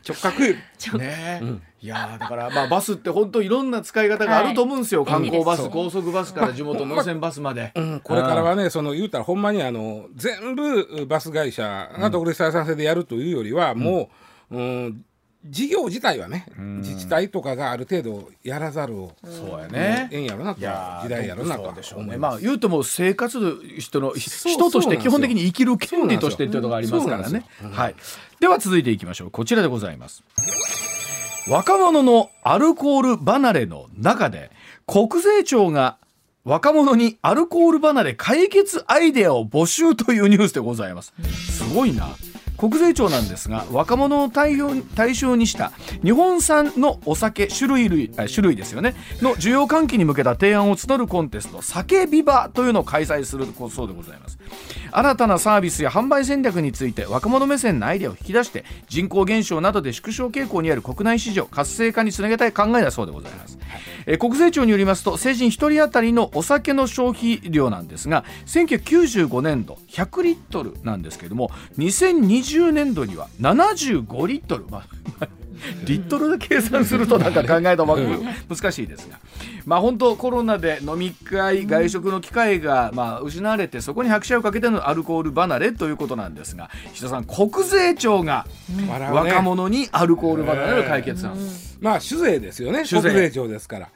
[0.08, 0.98] 直角。
[0.98, 1.42] ね
[1.86, 14.10] いやーだからまあバスって本当いろんな使い方があると思うんですよ、観光バス、高速バスから地元の路線バスまで、うんこれからはねその言うたらほんまにあの全部バス会社が独立採算制でやるというよりは、も
[14.50, 15.06] う、うん、
[15.46, 20.10] 事業自体はね、自治体とかがある程度やらざるをそうやね。
[20.12, 20.66] ええんやろなと時
[21.08, 22.18] 代やろなとでしょうね。
[22.18, 27.46] まあ言うても生活の人のう人として基本的に生きる権利としてっていうのがありますからね。
[27.72, 27.96] はい。
[28.40, 29.32] では続いていきましょう。
[29.32, 30.24] こちらでございます
[31.48, 34.50] 若者のアルコール離れの中で
[34.88, 35.98] 国税庁が
[36.44, 41.14] 若者にアルコール離れ解決アイデアを募集というニュースでございます。
[41.24, 42.10] すごいな。
[42.58, 45.72] 国税庁なんですが若者を対象対象にした
[46.04, 48.96] 日本産のお酒種類類あ種類ですよね。
[49.22, 54.38] の需要喚起に向けた提案を募るコンテスト酒ビバというのを開催するそうでございます。
[54.92, 63.58] 新たなサービスや販売戦略について若者目線のアイデアを引き出して人口減少などで縮小傾向にある国内市場活性化につなげたい考えだそうでございます、
[64.06, 75.28] えー国税庁によりますと成人1人当たりのお酒の消費量なんですが1995年度100リットルなんですけども2020年度には75リットル、まあ
[75.86, 79.20] リットルで計算するとなんか考えたま難しいですが、
[79.66, 88.46] まあ本当コロナで飲み会外食の機会がまあ失われてそこに拍車をかけてのアルコール離れということなんですが石田さん国税庁が
[89.12, 91.38] 若者にアルコール離れの解決案、
[91.80, 92.84] まあ酒税ですよね。
[92.88, 93.90] 国税庁ですから。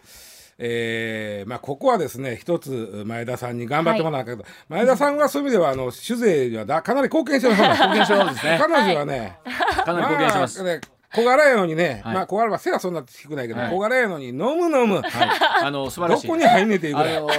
[0.62, 8.58] えーまあ、ここはですね一つ前田さんに頑張ってもらわなきゃけど、前田さんはそういう意味ではあの酒税にはだかなり貢献してます 貢献してますね。
[8.60, 9.38] 彼女はね、
[9.86, 10.82] かなり貢献してます、あね
[11.16, 12.14] 小柄やのにね、はい。
[12.16, 13.72] まあ小柄は背はそんな低くないけど、はい。
[13.72, 16.28] 小柄やのに飲む飲む、はい、あの 素晴どらしい。
[16.28, 17.22] こに入んねえていうぐあらい。
[17.22, 17.30] の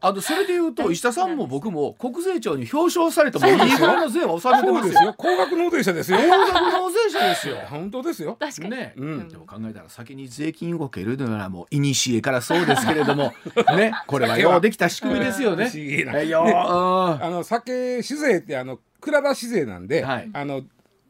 [0.00, 4.92] あのそれで言うと 石田さんも僕も国税庁に表彰されてもいいぐらいの税は納めてそうますよ。
[4.92, 5.14] ですよ。
[5.16, 6.18] 高額納税者ですよ。
[6.18, 7.56] 高額納税者ですよ。
[7.70, 8.36] 本当ですよ。
[8.38, 9.28] 確かに、ね、うん。
[9.28, 13.32] でも考えたら先に税金動けるのはもう古からそうですけれども
[13.76, 13.92] ね。
[14.06, 15.68] これはようできた仕組みですよね。
[15.70, 20.30] 不思議なえあの酒酒税ってあの蔵出し税なんで、はい。
[20.32, 20.62] あの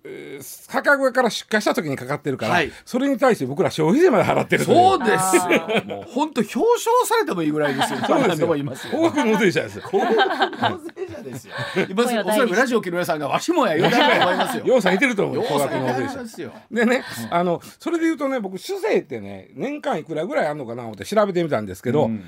[0.07, 5.43] えー酒蔵から出荷した時にかかってるから、はいそれに対して僕ら消費税まで払ってるそうですよ。
[5.87, 7.99] もう本当表彰されてもいいぐらいですよ。
[8.07, 8.49] そうですよ。
[8.93, 11.55] 高額納税者ですよ高額納税者ですよ。
[11.89, 14.67] 今おそらくラジオを聞く皆さんがわしもや言うと思いますよ。
[14.67, 16.53] ようさんいてると思う高額納税者ますよ。
[16.71, 22.25] でね、あのそれで言うとね僕酒税ってね年間いくらぐらいあるのかな思って調べてみたんですけど、うん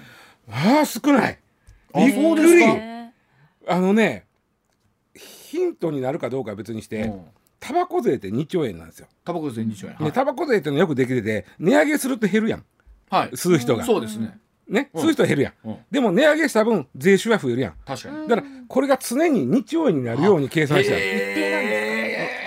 [0.50, 1.38] ああ少ない
[1.92, 2.64] あびっくり
[3.66, 4.24] あのね
[5.14, 7.26] ヒントになるかどうかは別にして、うん
[7.60, 9.08] タバコ税って2兆円なんですよ。
[9.24, 9.94] タバコ税2兆円。
[9.94, 12.64] はね、いタバコ税ってのはよくできてて値上げすると減るやん
[13.10, 13.30] はい。
[13.30, 14.38] 吸う人が、そうですね。
[14.68, 18.28] ね、うん吸う人は減るやん、うんでも値上げした分税収は増えるやん確かに。
[18.28, 21.58] だからこれが常に2兆円になるように計算してある定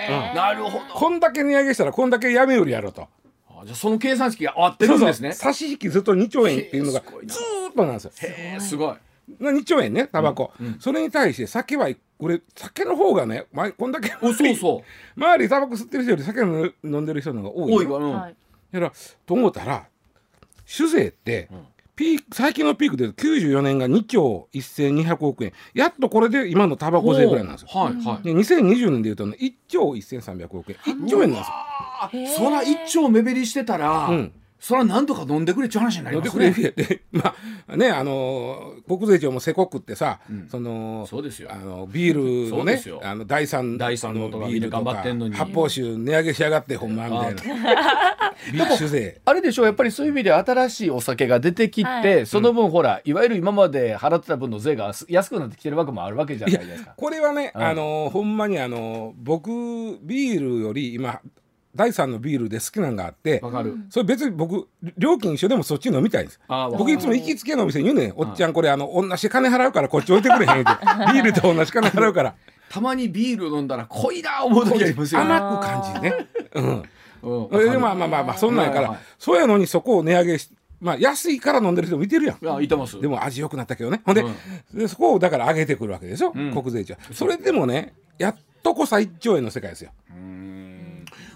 [0.08, 0.94] なんなるほど。
[0.94, 3.08] こんだけ値上げしたらこんだけやめよりやろうと
[3.48, 5.32] あじゃあその計算式が合ってるんですね。
[5.32, 8.94] 差し引きずっと2兆円っていうのがずーっとなんですよへえすごい。
[9.40, 10.66] 2兆円ねタバコ、うん。
[10.66, 14.84] うんそれに対して酒はこれ酒の方がねまこんだけおそうそ
[15.16, 15.20] う。
[15.20, 18.12] 周りタバコ吸ってる人より酒飲んでる人の方が多いの多いが、うん。
[18.12, 18.36] はい。
[18.72, 18.92] だから
[19.26, 19.86] と思ったら
[20.66, 21.66] 酒税って、ん。
[21.94, 25.52] ピーク最近のピークで94年が2兆1200億円。
[25.74, 27.68] やっとこれで今のタバコ税ぐらいなんですよ。
[27.68, 28.24] はいはい。
[28.24, 30.78] で2020年でいうと、ね、1兆1300億円。
[30.78, 31.54] 1兆円なんですよ。
[31.54, 32.28] あへー。
[32.28, 34.32] そら一丁目減りしてたら、うん
[34.62, 36.70] そらなんとか飲んでくれっちゅう話になり飲んまですくれ ね。
[36.70, 37.34] でま
[37.66, 40.48] あねあのー国税庁もせこくってさ、うん。
[40.48, 41.50] そのそうですよ。
[41.52, 45.34] あのビールのねあの第三第三のとかみんな頑張ってんのに。
[45.34, 47.42] 発泡酒値上げしやがってほんまみたいな。
[48.52, 49.20] ビール酒税。
[49.24, 52.26] あれでしょうやっぱりそういう意味で新しいお酒が出てきて、はい。
[52.26, 56.94] その分ほらいわゆる今まで払ってた分の税が安くなってきてるわけもあるわけじゃないですか。
[56.96, 57.62] これはね、うん。
[57.62, 59.50] あのほんまにあの僕
[60.02, 61.20] ビールより今
[61.74, 63.76] 第三のビールで好きなのがあってわかる。
[63.88, 68.12] それ別に僕料金一緒でもそっち飲みたいんです僕いつも行きつけのお店に言うねん。
[68.16, 70.70] おっちゃんこれあの同じ金払うからこっち置いてくれへんって。
[71.12, 72.34] ビールと同じ金払うから。
[72.68, 75.34] たまにビール飲んだら濃いな思う時ありますよね。
[75.34, 76.26] 甘く感じね。
[76.54, 76.82] うん。
[77.22, 77.70] うん。
[77.72, 82.62] でまあまあまあまあそんなんやから、はいはいそうやのにそこを値上げしまあ安いから飲んでる人もいてるやん。
[82.62, 83.00] いてます。
[83.00, 84.02] でも味良くなったけどね。
[84.04, 84.28] ほんで,、う
[84.76, 84.78] ん。
[84.78, 86.52] でそこをだから上げてくるわけでしょ、うん。
[86.52, 86.96] 国税庁。
[87.12, 89.90] それでもねやっとこさ1兆円の世界ですよ。
[90.10, 90.61] うん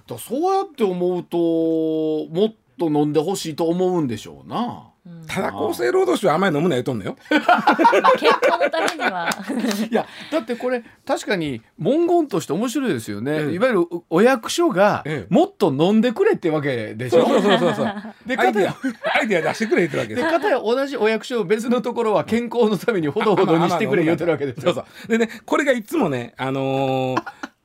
[0.06, 4.90] だそうやって思うともっと飲んでほしいと思うんでしょうな。
[5.28, 7.16] ただ厚生労働省はあんまり飲むな言うとんのよ。
[7.30, 7.76] まあ
[8.18, 9.30] 健康のためには。
[9.88, 15.32] いやだってこれ確かに文言として面白いですよね、ええいわゆるお役所がええ。
[15.32, 17.94] もっと飲んでくれってわけでしょ、そうそうそうそうそう。
[18.26, 24.74] でアイデア片やアイデア出してくれ言ってるわけでです片や同じお役所別のところは健康のためにほどほどにしてくれ言うてるわけですよ。
[24.74, 25.08] そうそう。
[25.08, 27.55] でねこれがいつもねあのーし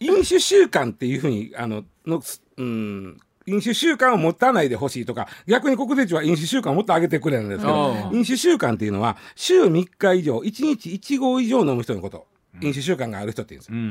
[0.00, 2.22] 飲酒習慣っていうふうにあのの
[2.56, 12.26] うん飲酒習慣を持たないでほしいとか逆に国税庁は飲酒習慣をもっと上げてくれるんですけど飲酒習慣っていうのは週3日以上1日1合以上飲む人のこと。
[12.60, 13.76] 飲酒習慣がある人って言うんですよ。
[13.76, 13.82] うん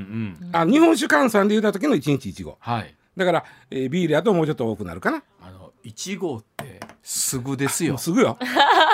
[0.42, 0.56] うん。
[0.56, 2.96] あ日本酒換算で言った時の1日1合はい。
[3.18, 5.22] だから、えービールやともうちょっと多くなるかな。
[5.42, 7.98] あの1号ってすぐですよ。
[7.98, 8.38] すぐよ。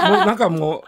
[0.03, 0.83] もうなんかも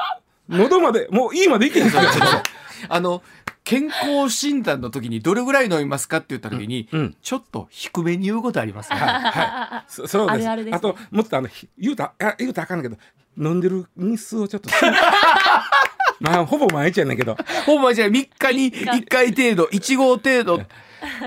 [0.49, 2.01] う喉までもういいまでいけへんすよ
[2.89, 3.21] あの
[3.63, 10.49] 健康診断の時にどれぐらい飲みますかって言った時に、うんちょっと低めに言うことありますね、 はい、そそうです。
[10.49, 10.79] あるあるですね。
[10.79, 13.01] ともっとあのひ言うたあ言うたらあかんねんけど
[13.37, 14.69] 飲んでる日数をちょっと
[16.19, 17.37] まあほぼ毎日やねんけど。
[17.65, 20.61] ほんまじゃあ3日に1回程度1号程度。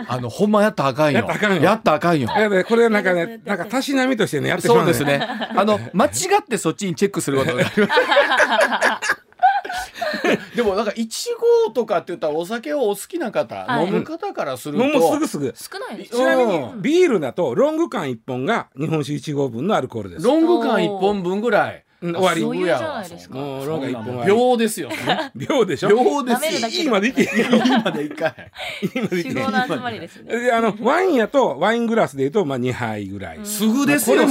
[0.07, 1.19] あのほんまやったらあかんよ。
[1.19, 1.63] やったらあかんよ。
[1.63, 2.29] やったらあかんよ。
[2.29, 5.21] だからこれはなんかねなんかたしなみとしてねやってしまうそうですね。
[5.21, 6.09] あの間違
[6.41, 7.89] ってそっちにチェックすることがありま
[9.03, 9.21] す。
[10.57, 11.07] でもなんか1
[11.67, 13.87] 号とかって言ったらお酒をお好きな方、はい。
[13.87, 15.55] 飲む方からすると飲むすぐすぐ。
[15.57, 16.11] 少ないです。
[16.17, 16.83] ちなみにうん。
[16.83, 20.25] ビールだとロング缶1本が日本酒1合分のアルコールです。
[20.25, 21.77] ロング缶1本分ぐらい。
[21.79, 22.43] うん終わり。
[22.43, 23.39] そういうじゃないですか。
[23.39, 24.91] もうロング1本はは秒ですよ。
[25.35, 25.89] 秒でしょ？
[25.89, 26.85] 秒で舐めるだけすよ。
[26.85, 28.51] いいまでいけ今で一回。
[28.83, 29.35] いいまでいけへん。
[29.35, 30.39] 酒豪の集まりですね。
[30.39, 34.23] であのワインやとワイングラスでいうとまあ2杯ぐらい、すぐですよ。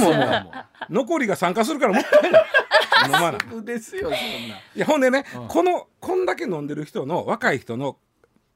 [0.90, 2.44] 残りが参加するからもったいない
[3.06, 4.16] 飲まなですよそんな。
[4.16, 5.48] いやほんでね、うん。
[5.48, 7.96] このこんだけ飲んでる人の若い人の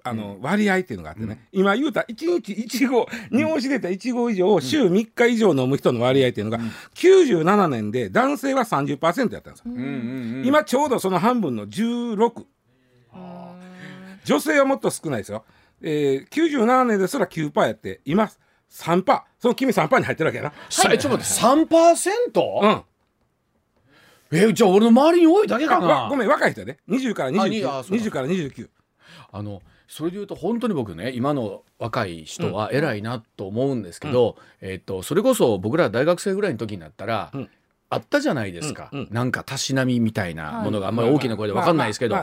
[0.04, 6.62] あの、割合っていうのがあってね、今言うた1日1合日本酒でた1合以上、週3日以上飲む人の割合っていうのが、
[6.94, 10.46] 97年で男性は30%やったんですよ、うんうんうん。
[10.46, 12.44] 今ちょうどその半分の16
[14.24, 15.44] 女性はもっと少ないですよ、
[15.80, 18.30] えー、97年ですら9%やって今
[18.70, 19.22] 3パー。
[19.40, 20.52] その君3パーに入ってるわけやな。
[20.68, 22.82] さえちょっと待って3%、うん
[24.32, 26.08] えじゃあ俺の周りに多いだけかな？
[26.08, 26.78] ごめん若い人やで。
[26.88, 27.42] 20からあにあ
[27.80, 28.68] 29そうだ20から29
[29.32, 37.50] あのそれで言うと本当に僕ね今の若い人は偉いなと思うんですけど、えっとそれこそ僕ら大学生ぐらいの時になったら、うん。
[37.90, 39.08] あったじゃないですか、うんうん。
[39.10, 42.16] なんかたしなみみたいなものがあんまり大きな声で分かんないですけど、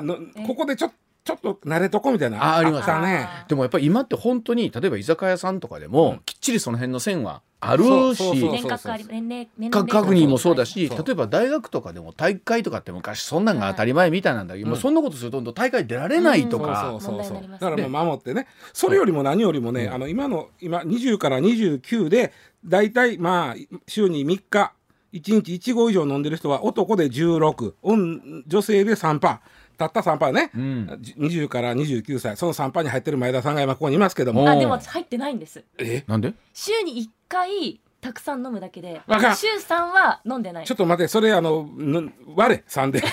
[0.45, 0.91] ここでちょ
[1.25, 2.41] ちょっと慣れとこみたいな。
[2.43, 2.83] ああります。
[2.83, 3.27] ったね。
[3.47, 6.19] でもやっぱり今って本当に例えば居酒屋さんとかでも、うん。
[6.23, 18.47] きっちりその辺の線はあるしそうそうそう年額あり年齢年価齢格にもそうだし例えば大学とかでも大会とかって昔そんなんが当たり前みたいなんだけど、そんなことすると大会出られないとか、だからもう守ってね。
[18.71, 22.33] それよりも何よりもね、あの今の今20から29で
[22.63, 24.73] 大体まあ週に3日
[25.13, 29.39] 1日1合以上飲んでる人は男で16女女性で3パー
[29.77, 30.97] たった3パーね、うん。
[31.01, 34.43] じ20から29歳その3パーに入ってる前田さんが今ここにいますけども。
[34.43, 35.63] おあでも入ってないんです。
[35.77, 36.03] え？
[36.07, 36.33] なんで？
[36.53, 40.65] 週に1回たくさん飲むだけで週3は飲んでない。
[40.65, 43.01] ちょっと待ってそれあのぬ割れ3で。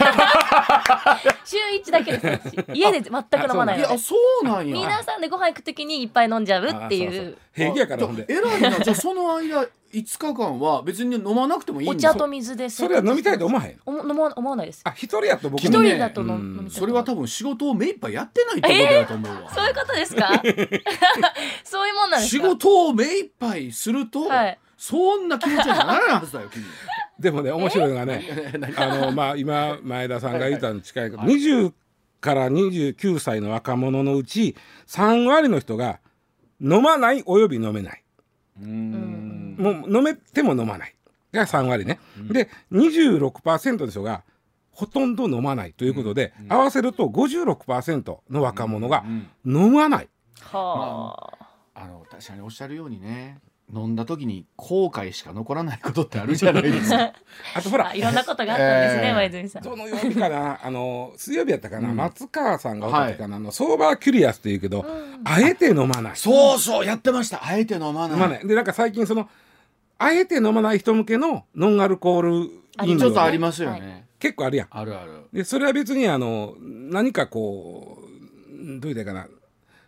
[1.45, 2.27] 週1だけです。
[2.27, 4.75] 私家で全く飲まないいやそうなんや。
[4.75, 7.13] 皆さんでご飯行くときにいっぱい飲んじゃうっていう。
[7.13, 7.39] そうう。
[7.55, 8.27] 平気やからほんで。
[8.29, 8.81] えらいな。
[8.81, 13.79] じゃあその間5日間は別に飲まなくてもいいお茶と水でそれは飲みたいと思わへん？
[13.85, 14.81] おも飲ま思わないです。
[14.85, 16.41] あ一人やと僕一人だと飲うん。
[16.41, 20.29] 飲みたいそれは多分仕事を目いっぱいやってないってことだと思うわ、 そういうことですか？
[21.65, 24.59] そういうもんなんです仕か事を目いっぱいすると、はい。
[24.79, 26.65] そんな気持ちにならないはずだよ君。
[27.21, 31.73] でもね面白いのがね何あのまあ今前田さんが言ったのに近いけど、20
[32.21, 34.57] から29歳の若者のうち
[34.89, 36.01] 3割の人が
[36.61, 38.03] 飲まないおよび飲めない。
[38.61, 39.22] うん
[39.59, 40.95] もう飲めても飲まない。
[41.33, 41.99] が3割ね、
[42.31, 44.23] で26%の人が
[44.71, 49.05] ほとんど飲まないということで、合わせると56%の若者が
[49.45, 50.09] 飲まない、
[50.41, 51.17] は
[51.75, 53.39] ああの確かにおっしゃるようにね
[53.75, 57.15] 飲んだ時に後悔しか残らないことってあるじゃないですか。
[57.57, 59.15] あとほらあいろんなことがあったんですね、えー。
[59.15, 59.63] 前泉さん。
[59.63, 61.97] どの曜日かなあの水曜日やったかな、うん。
[61.97, 64.87] 松川さんがおった時かな、あのソーバーキュリアスっていうけど、ん。
[65.25, 66.17] あえて飲まない。
[66.17, 67.41] そうそうやってました。
[67.43, 68.11] あえて飲まない。
[68.13, 68.47] 飲まない。
[68.47, 69.29] でなんか最近その
[69.99, 72.31] あえて飲まない人向けのノンアルコール
[72.83, 74.67] 飲料、ちょっとありね、ますよね、結構あるやん。
[74.71, 75.13] あるある。
[75.33, 79.29] でそれは別にあの何かこうどう言ったかな、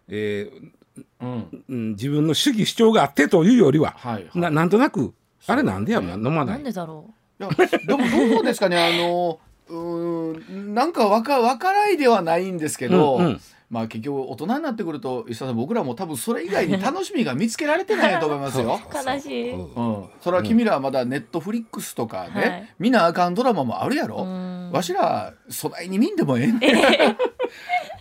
[0.09, 0.84] えー
[1.21, 1.65] うん。
[1.69, 4.31] うん、自分の主義主張があってというよりは、はいはい。
[4.35, 5.15] ななんとなく
[5.47, 7.99] あれなんでやろな飲まなないんでだろいやでも
[8.35, 13.41] どうですかねあのうーんなんかわかわからいではないんですけど、うんうん。
[13.71, 18.79] まあ結局大人になってくると石田さん僕らも多分それ以外に楽しみが見つけられてないと思いますよ。
[18.79, 18.79] う
[19.11, 19.75] 悲しい、うん。
[19.75, 22.69] うん、それは君らはまだネットフリックスとかね、はい。
[22.79, 24.71] 見なあかんドラマもあるやうろ、ん。
[24.71, 26.59] わしらそないに見んでもええん。
[26.59, 26.69] で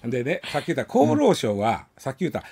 [0.06, 2.44] でねさっき言った厚労省は、さっき言った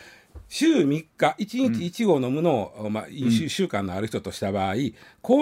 [0.53, 1.35] 週3日1
[1.79, 4.91] 日1合飲むのを、まあ、飲酒習慣のある人とした場合、厚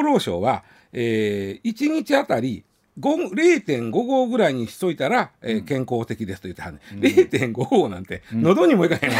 [0.03, 2.63] 労省は、えー、1日あたり
[2.99, 3.33] 5
[3.65, 9.15] 0.5合ぐらいにしといたら、えー健康的ですと言ってはんね、ん、0.5合なんて喉にもいかへんわ、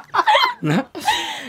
[0.62, 0.86] な。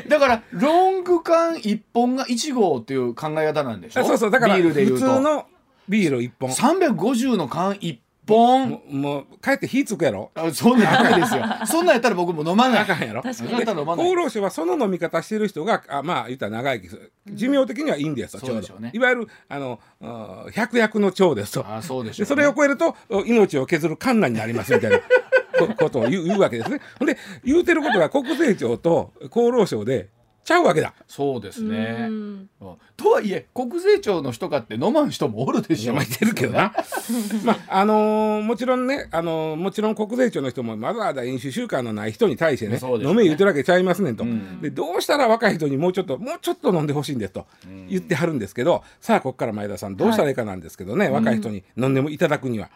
[0.10, 4.04] だからロング缶1本が1合っていう考え方なんでしょ？
[4.04, 4.32] そうそう。
[4.32, 5.16] だからビールで言普うと。
[5.16, 5.46] 通の
[5.88, 6.50] ビール1本。
[6.50, 7.98] 350の缶1
[8.36, 10.32] 本もうもう帰って火つくやろ？
[10.36, 11.04] あそんなん。
[11.04, 12.80] ダメですよそんなんやったら僕も飲まない。
[12.80, 13.22] あかんやろ。
[13.22, 13.54] 確かに。
[13.56, 14.06] あなた飲まない。
[14.06, 17.12] 厚労省はその飲み方してる人があまあ言ったら長生きする。
[17.28, 21.65] 寿命的にはいいんですと、ちょうどそうでしょうねいわゆるあのあ百薬の長ですと。
[21.67, 22.26] あそうでしょうね。
[22.26, 25.00] でそれを超えるとお命を削るカンナになりますみたいな。
[25.60, 26.80] こことを言う言うわけですね。
[26.98, 30.10] ほんで言うてることが国税庁と厚労省で
[30.43, 30.93] ちゃうわけだ。
[31.08, 32.06] そうですね。
[32.10, 32.49] うん。
[32.62, 35.84] うんとはいえ国税庁の人かって飲まん人もおるでしょ。
[35.84, 36.73] いやまあ言ってるけどな。
[37.43, 43.10] まああのーもちろんね、あのーもちろん国税庁の人もわざわざ飲酒習慣のない人に対してねね。
[43.10, 44.62] 飲め言うてるわけちゃいますねんと、ん。
[44.62, 47.47] でどうしたら若い人にもうちょっともうちょっと飲んでほしいんですと
[47.89, 52.69] 言ってはるんですけど、さあここから前田さんどうしたらいいかなんですけどね、若い人に飲んでもいただくには、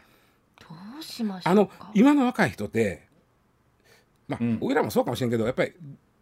[0.60, 0.67] ど
[0.99, 3.06] うしましょあの今の若い人って
[4.28, 4.58] まあ、うん。
[4.62, 5.73] 俺らもそうかもしれんけどやっぱり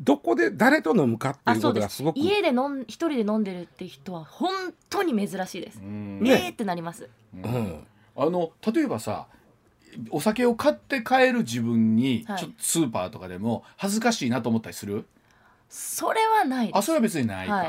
[0.01, 4.51] どこで誰と飲むかっていうことがすごく家で飲ん一人で飲んでるって人は本
[4.89, 6.19] 当に珍しいです、うん。
[6.19, 7.09] ねえーってなります。
[7.35, 7.83] うん。
[8.15, 9.27] あの例えばさ
[10.09, 12.39] お酒を買って帰る自分に、はい。
[12.39, 15.05] ちょっとスーパーとかでも恥ずかしいなと思ったりする？
[15.69, 16.77] それはないです。
[16.77, 17.63] あそれは別にないか、は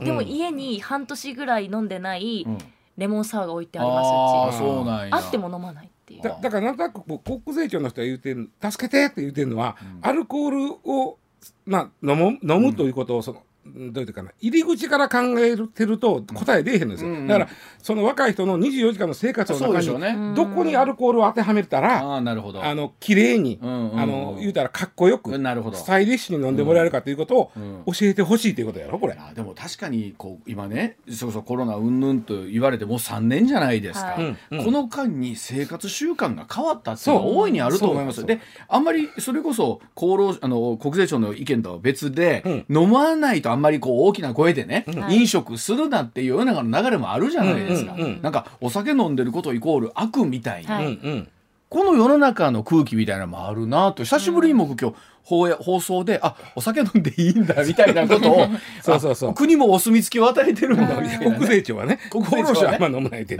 [0.00, 0.04] い。
[0.04, 2.58] でもうん家に半年ぐらい飲んでないうん。
[2.96, 5.16] レモンサワーが置いてありますああうちそうなんや。
[5.16, 6.22] あっても飲まないっていう。
[6.22, 11.18] だだからなんとなくこう国税庁の人が言うてん助けてって言うてるのは、アルコールを、
[11.66, 17.26] まあ、飲む飲むということをその、どういうかな入り口から考えてると答え出えへんのですよ、うんうん。
[17.26, 17.48] だから
[17.82, 20.34] その若い人の24時間の生活のそう中にでしょうね。
[20.34, 22.62] どこにアルコールを当てはめたらああなるほど。
[22.62, 25.76] あの綺麗に、うんうんうんあの言うたらかっこよくなるほど。
[25.76, 27.82] スタイリッシュに飲んでもらえるかということをうん。
[27.86, 29.16] 教えてほしいということやろこれ。
[29.18, 34.24] あでも確かにこう今ねそうそうコロナうんぬんと言われてもう3年じゃないですか、はい。
[34.24, 34.64] うんうん。
[34.64, 38.26] この間に生活習慣が変わったっていうのはそう大いにあると思います。
[38.26, 45.16] であんまりそれこそ厚労あの国税庁の意見とは別で、う飲まないとあんまりこう大きな声でね、はい。
[45.16, 48.22] 飲食するなっていう世の中の流れもあるじゃないですか、うんうんうん。
[48.22, 51.28] なんかお酒飲んでることイコール悪みたいな、はいうんうん
[51.70, 58.46] この世の中の空気みたいなのもあるなと久しぶりに僕今日放や放送であお酒飲んでいいんだ みたいなことを
[58.82, 59.00] そう。
[59.00, 61.98] そうそうあ国もお墨付きを与えてるんだみたいなね、国税庁はね。
[62.10, 63.38] 国税庁はあんま飲まないって っ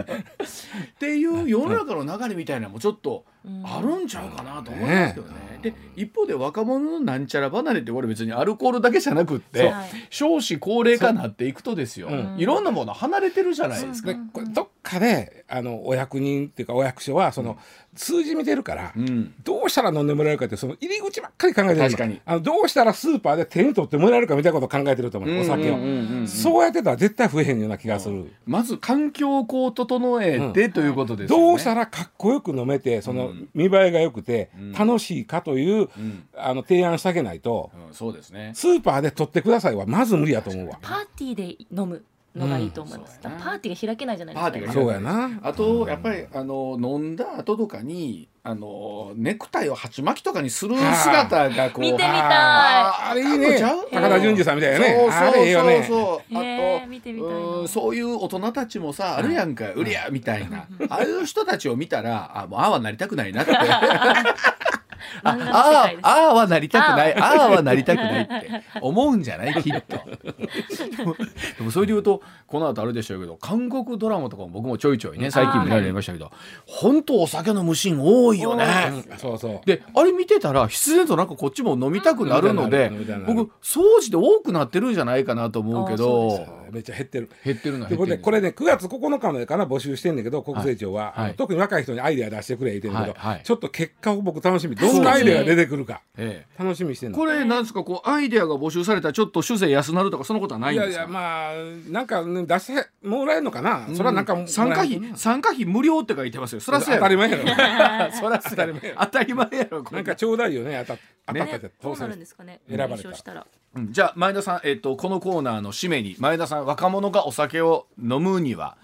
[0.99, 3.24] ていう世の中の流れみたいなのもちょっと
[3.62, 5.55] あるんちゃうかなと思いますけどね。
[5.62, 12.35] で一方で若者のなんちゃら離れってこれ別にアルコールだけじゃなくってはい少子高齢化になっていくとですよ、うん。
[12.39, 14.09] いろんなもの離れてるじゃないですか。
[14.09, 17.57] でこれどっかであのお役人っていうかお役所はその
[17.95, 19.35] 数字見てるから、うん。
[19.45, 21.90] どうしたら飲んでもらえるかってその入り口ばっかり考えてるの。
[21.90, 22.20] 確かに。
[22.24, 26.18] あのどうしたらスーパーで手に取ってもらえるかみたいなことを考えてると思う、お酒を、うんうんうん。
[26.18, 31.44] うんそうやってたら絶対増えへんような気がする、まず環境をこう整えてということですよね。
[31.46, 35.88] どうしたらかっこよく飲めてその見栄えが良くて楽しいかという、
[36.36, 37.94] あの提案してあげないとうん。
[37.94, 38.52] そうですね。
[38.54, 40.78] スーパーで取ってくださいはまず無理やと思うわ。
[40.80, 42.02] パーティーで飲む
[42.35, 43.30] のがいいと思います、うん。
[43.32, 45.41] パーティーが開けないじゃないですかパーティーがそうやな。
[45.43, 52.09] あとやっぱりあの飲んだ後とかにあのネクタイを鉢巻きとかにする姿がこう見てみたい。
[52.11, 53.59] ああれいいね。
[53.61, 54.97] 高田純次さんみたいなね。
[54.99, 55.85] そうそうあれええよね。
[55.87, 57.28] そうそうあと、見てみた
[57.64, 63.53] いそういう大人たちもさあるやんか、うりゃみたいなああいう人たちを見たらあもうああはなりたくないなって
[65.22, 67.14] あああああはなりたくない。
[67.14, 68.50] ああはなりたくないって
[68.80, 69.55] 思うんじゃない？
[69.62, 69.96] きっと。
[71.59, 76.30] でもそれで言うとこの後あるでしょうけど韓国ドラマとかも僕もちょいちょいね最近見られましたけど
[76.66, 78.64] 本当お酒飲むシーン多いよね。
[79.11, 79.66] うんそうそう。
[79.66, 82.90] であれ見てたら必然となんかこっちも飲みたくなるので
[83.26, 87.30] 僕掃除で多くなってるんじゃないかなと思うけどめっちゃ減ってる。
[87.44, 93.42] 減ってるの減ってることでこれね9月9日までかな募集してんだけど国税庁は、特に若い人にアイデア出してくれ言ってんだけど、はいはい。
[93.44, 97.16] ちょっと結果を僕楽しみどんなアイデアが出てくるかええ楽しみにしてんの。
[97.18, 101.02] これなんですかこうアイデアが募集されたらちょっと主税安なるとかそんなことはないいやいんですか？
[101.04, 101.52] やまあ
[101.90, 106.60] なんか、ね、出してもらえるのかな、それはなんか参加費参加費無料って書いてますよ。
[106.60, 107.04] そら当そうやろ。
[107.04, 107.44] たり前やろ。
[108.16, 108.74] そらそうやろ。
[109.00, 109.82] 当たり前やろ。
[109.90, 112.34] なんかちょうだいよね当た当たったねってどうなるん当選です。
[112.34, 113.34] かね選ばれた。
[113.34, 113.46] ら。
[113.76, 113.92] うん。
[113.92, 118.76] じゃあ前田さん、えっとこのコーナーの締めに前田さん若者がお酒を飲むには、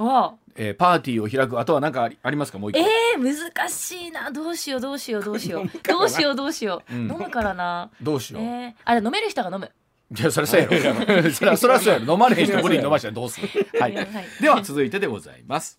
[0.57, 2.59] えーパーティーを開くあとは何かありありますか？
[2.59, 3.22] もう一個えー、
[3.55, 4.30] 難しいな。
[4.30, 5.70] どうしようどうしようどうしよう。
[5.86, 7.01] どうしよう どうしよう、うん。
[7.11, 7.91] 飲むからな。
[8.03, 9.70] どうしよう、えー、あれ飲める人が飲む。
[10.18, 10.72] いやそれそうやろ。
[11.30, 12.12] それはそれはそうやろ。
[12.14, 13.49] 飲まれへん人無理に飲ましたらどうする？
[13.78, 14.09] はい、はい。
[14.41, 15.78] では続いてでございます。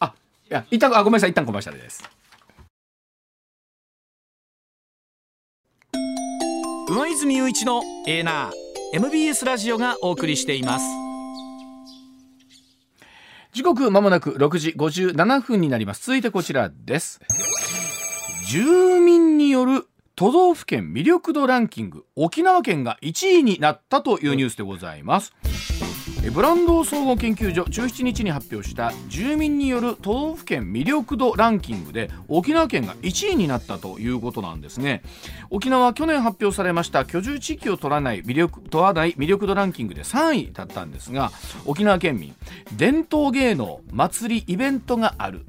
[0.00, 0.12] あ
[0.50, 1.30] いや一旦あごめんなさい。
[1.30, 2.02] 一旦コマーシャルです
[6.90, 10.84] 上泉雄一のエーナー MBS ラジオがお送りしています。
[13.52, 16.04] 時刻まもなく6時57分になります。
[16.04, 17.20] 続いてこちらです。
[18.48, 19.86] 住民による
[20.16, 25.32] 都道府県魅力度ランキング沖縄県が1位になったというニュースでございます。
[26.34, 35.02] ブランド総合研究所17日に発表した住民による都道府県魅力度ランキングで沖縄県が1位になったということなんですね。
[35.48, 41.32] 沖縄は去年発表されました居住地域を取らない魅力問わない魅力度ランキングで3位だったんですが
[41.64, 42.34] 沖縄県民
[42.76, 45.44] 伝統芸能祭りイベントがある。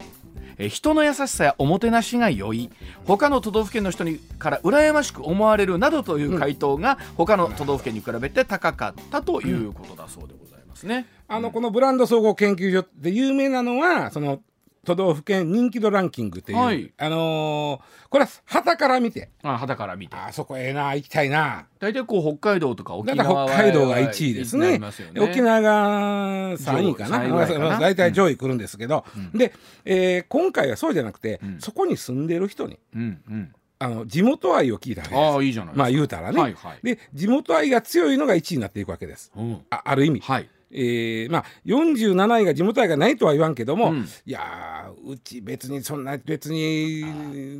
[0.70, 2.70] 人の優しさやおもてなしが良い。
[3.06, 10.41] 他の都道府県の人にから羨ましく思われるなどという回答が他の都道府県に比べて高かったということだそうで
[10.84, 11.06] ございますね。
[11.28, 14.42] あのこのブランド総合研究所で有名なのはその
[14.84, 16.92] 都道府県人気度ランキングっていう、はい。
[16.98, 19.30] あのーこれは旗から見て。
[19.44, 20.16] あ肌から見て。
[20.16, 21.68] あそこええな行きたいな。
[21.80, 24.80] 大体こう北海道とか沖縄は北海道が1位ですね。
[24.80, 24.90] ね。
[25.20, 27.20] 沖縄が3位かな。
[27.20, 29.06] 上位3位ぐらいかなまあ大体上位来るんですけど、
[29.36, 29.54] で、
[29.86, 31.60] えー今回はそうじゃなくて、ん。
[31.60, 33.54] そこに住んでる人にうんうん。
[33.78, 35.24] あの地元愛を聞いたわけです。
[35.24, 36.80] ああいいじゃないまあ言うたらね、はいはい。
[36.82, 39.32] で地元愛が強いのが1位になっていくわけです。
[39.36, 39.62] うん。
[39.70, 44.08] あある意味、はいえーまあ47位が地元愛がないとは言わんけども、うん。
[44.26, 47.04] いやーうち別にそんな別に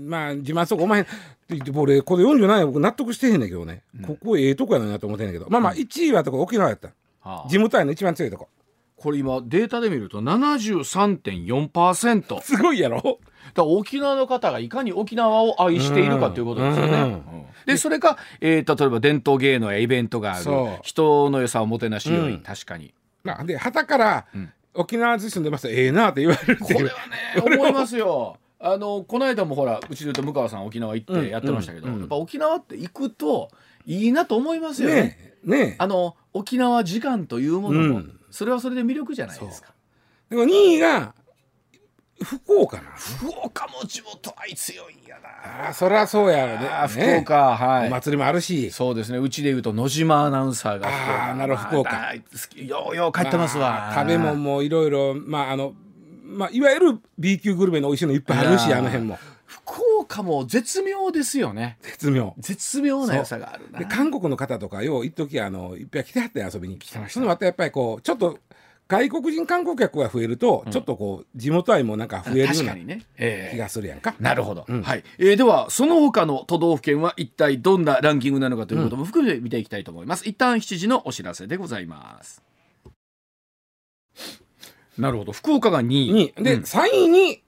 [0.08, 1.10] まあ自慢そうかお前って
[1.50, 5.48] 言って俺これ47位は僕納得してへんねんけどね、ここええとこやのになと思ってんねんけど。
[5.50, 6.90] まあまあ1位はとこ沖縄やった。
[7.20, 7.50] はあ。
[7.50, 8.48] 地元愛の一番強いとこ。
[8.96, 13.20] これ今データで見ると73.4%だかすごいやろ？
[13.56, 16.94] ら沖縄の方がいかに沖縄を愛しているかということですよね。
[16.94, 17.04] うん。
[17.04, 17.24] うん。
[17.66, 20.46] でそれが、えー例えば伝統芸能やイベントがある。
[20.84, 22.40] 人の良さをもてなしより、うん。
[22.42, 22.94] 確かに
[23.24, 24.52] まあで旗から、ん。
[24.74, 28.38] 沖縄に住んでますええなって言われるこれはね思いますよ。
[28.58, 31.94] あのこの間もほらうちで言うと向川さん沖縄行ってやってましたけど、うん。
[31.96, 33.50] うんやっぱ沖縄って行くと
[33.86, 34.96] いいなと思いますよね。
[34.96, 35.58] ねえね。
[35.72, 38.20] えあの沖縄時間というものも、うん。
[38.30, 39.74] それはそれで魅力じゃないですか。
[40.30, 41.14] でも2位が
[42.24, 45.66] 福岡なんです福岡も地元愛強いんやな。
[45.66, 47.88] ああそりゃそうやろねあ福岡、はい。
[47.88, 49.18] お祭りもあるしそうですね。
[49.18, 52.14] うちで言うと野島アナウンサーがあーなるほど福岡
[52.56, 53.70] ようよう帰ってますわ。
[53.70, 55.74] まあ食べ物もいろいろまああの
[56.24, 61.78] まあいわゆる B 級グルメの美味しいのいっぱいあるしあの辺も福岡も絶妙ですよね。
[61.82, 63.80] 絶妙絶妙な良さがあるな。
[63.80, 68.38] で韓国の方とかよう一時あのいっぱい来てはって遊びに来てましたそのまたやっぱりこうちょっと
[68.92, 74.16] 外国人観光客が増えると、ちょっとこう地元愛もなんか増えるような気がするやんか。
[74.20, 74.84] なるほど、うん。
[74.84, 82.44] はい、えーではその他の都道府県は一体どんなランキングなのかということも含めて見ていきたいと思います、一旦7時のお知らせでございます。
[84.98, 85.32] なるほど。
[85.32, 86.12] 福岡が2位。
[86.12, 86.62] にで、うん。
[86.64, 87.42] 3位に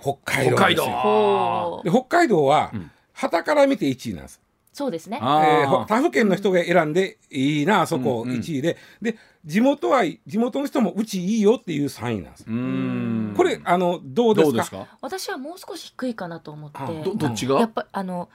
[0.00, 2.44] 北海道北海道。
[2.44, 2.90] はうん。
[3.12, 4.40] 旗から見て1位なんです。
[4.76, 5.18] そうですね。
[5.22, 9.16] えーほ他府県の人が選んでいいなあそこうんうん1位で、で
[9.46, 12.44] 地元愛地元の人もうちいいよっていう3位なんです。
[12.46, 14.52] うーんこれあのどうですか？
[14.52, 14.86] どうですか？
[15.00, 16.78] 私はもう少し低いかなと思って。
[17.16, 18.28] どっちが、やっぱあの。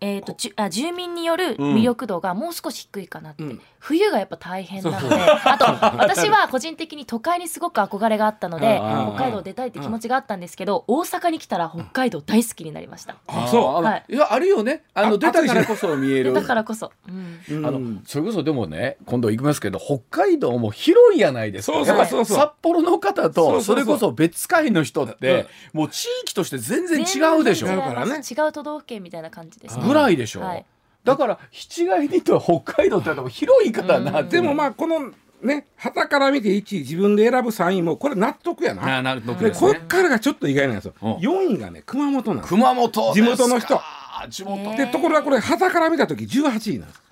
[0.00, 3.60] えー、とじゅあ住民による魅力度がもう少し低いかなって、うん。
[3.86, 5.10] 冬がやっぱ大変なのそう。
[5.10, 5.64] であと
[5.98, 8.80] 私は個人的に都会にすごく憧れがあったので
[9.14, 13.16] 北海道出たいって気持ちがあったんですけど大阪に来たら北海道大好きになりました。
[13.28, 13.62] あそう。
[13.62, 14.04] あはい。
[14.08, 14.82] いやあるよね。
[14.92, 16.32] あのあ出たからこそ見える。
[16.32, 17.66] だからこそ、うん、うん。
[17.66, 21.84] あのそれこそでもね今度行きますけど北海道も広いやないですか。
[21.84, 27.68] 札幌の方とそれこそ別海の人ってもう地域として全然違うでしょ。
[27.68, 30.64] 違う都道府県みたいな感じですねぐらいでしょ、はい。
[31.04, 34.28] だから七概にと北海道って広いからなうん。
[34.28, 35.12] でもまあこの
[35.42, 38.98] ね旗から見て1位自分で選ぶ3位もこれ納得やな。
[38.98, 40.94] あなるほどでこっからがちょっと意外なんですよ。
[41.00, 41.12] うん。
[41.14, 42.48] 4位がね熊本なんです。
[42.48, 43.80] 熊本地元の人。
[44.28, 44.76] 地元。
[44.76, 47.02] でところがこれ旗から見た時18位なんです。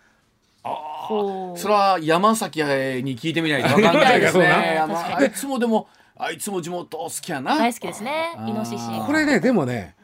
[0.63, 1.59] ほう。
[1.59, 4.83] それは山崎に聞いてみないと 分かんないですね。
[5.27, 7.57] いつもでもあいつも地元好きやな。
[7.57, 9.95] 大好きですねイノシシこれねでもね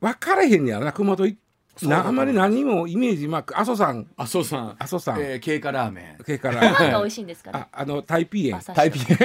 [0.00, 1.43] 分かれへんねやろな熊本いそうだと思う
[1.82, 4.06] なあんまり何もイメージまあ阿蘇山。
[4.16, 6.24] あそうさん阿蘇山、えー経過ラーメン。
[6.24, 7.58] それかご飯がら美味しいんですかね？
[7.58, 9.22] ああのタイピー園朝タイピタイピ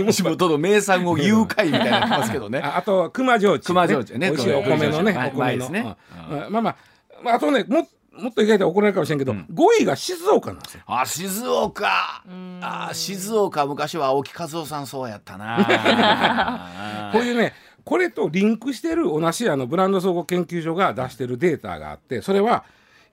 [0.00, 2.58] ー地元の名産を誘拐みたいになってますけどね。
[2.58, 4.30] ああと熊焼酎、熊焼酎ね。
[4.30, 5.96] 美味しいお米のねはいお米の、前ですね。
[6.30, 6.38] うん。
[6.38, 6.76] まあまあ
[7.22, 7.86] まああとねも
[8.18, 9.46] もっと意外と怒られるかもしれんけど、うん。
[9.52, 10.80] 5位が静岡なんですよ。
[10.86, 12.22] あ静岡。
[12.26, 12.60] うん。
[12.62, 17.10] あ静岡昔は青木和夫さんそうやったな。
[17.12, 17.52] こういうね
[17.86, 22.64] これとリンクしてる同じあのブランド総合研究所が出してるデータがあってそれは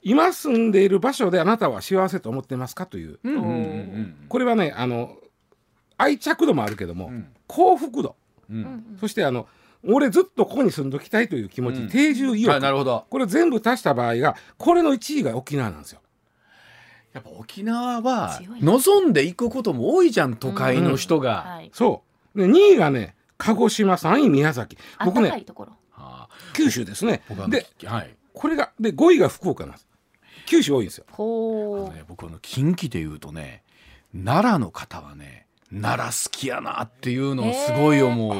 [0.01, 3.19] 今住んでいる場所であなたは幸せと思ってますかという。
[3.24, 3.36] うん。
[3.36, 5.15] うんうんこれはねあの
[5.95, 7.28] 愛着度もあるけども、うん。
[7.45, 8.15] 幸福度。
[8.49, 8.97] うん。
[8.99, 9.47] そしてあの
[9.88, 11.89] 俺ずっとここに住んどきたいという気持ち、うん。
[11.89, 12.51] 定住意欲。
[12.51, 13.05] はいなるほど。
[13.11, 16.01] これ全部足した場合がこれの1位が沖縄なんですよ。
[17.13, 21.69] やっぱ沖縄は望んでいくことも多いじゃん都会の人が、はい。
[21.71, 22.01] そ
[22.36, 22.39] う。
[22.39, 24.77] で2位がね鹿児島3位宮崎。
[25.03, 25.73] 僕ねたかいところ。
[25.95, 26.53] ああ。
[26.53, 27.21] 九州ですね。
[27.49, 28.15] ではい。
[28.33, 29.87] これがで5位が福岡なんです。
[30.45, 31.05] 九州多いんですよ。
[31.09, 33.63] あほうのね、僕あの近畿で言うとね
[34.13, 38.37] 奈良の方はね奈良好きやなっていうのをすごい思う。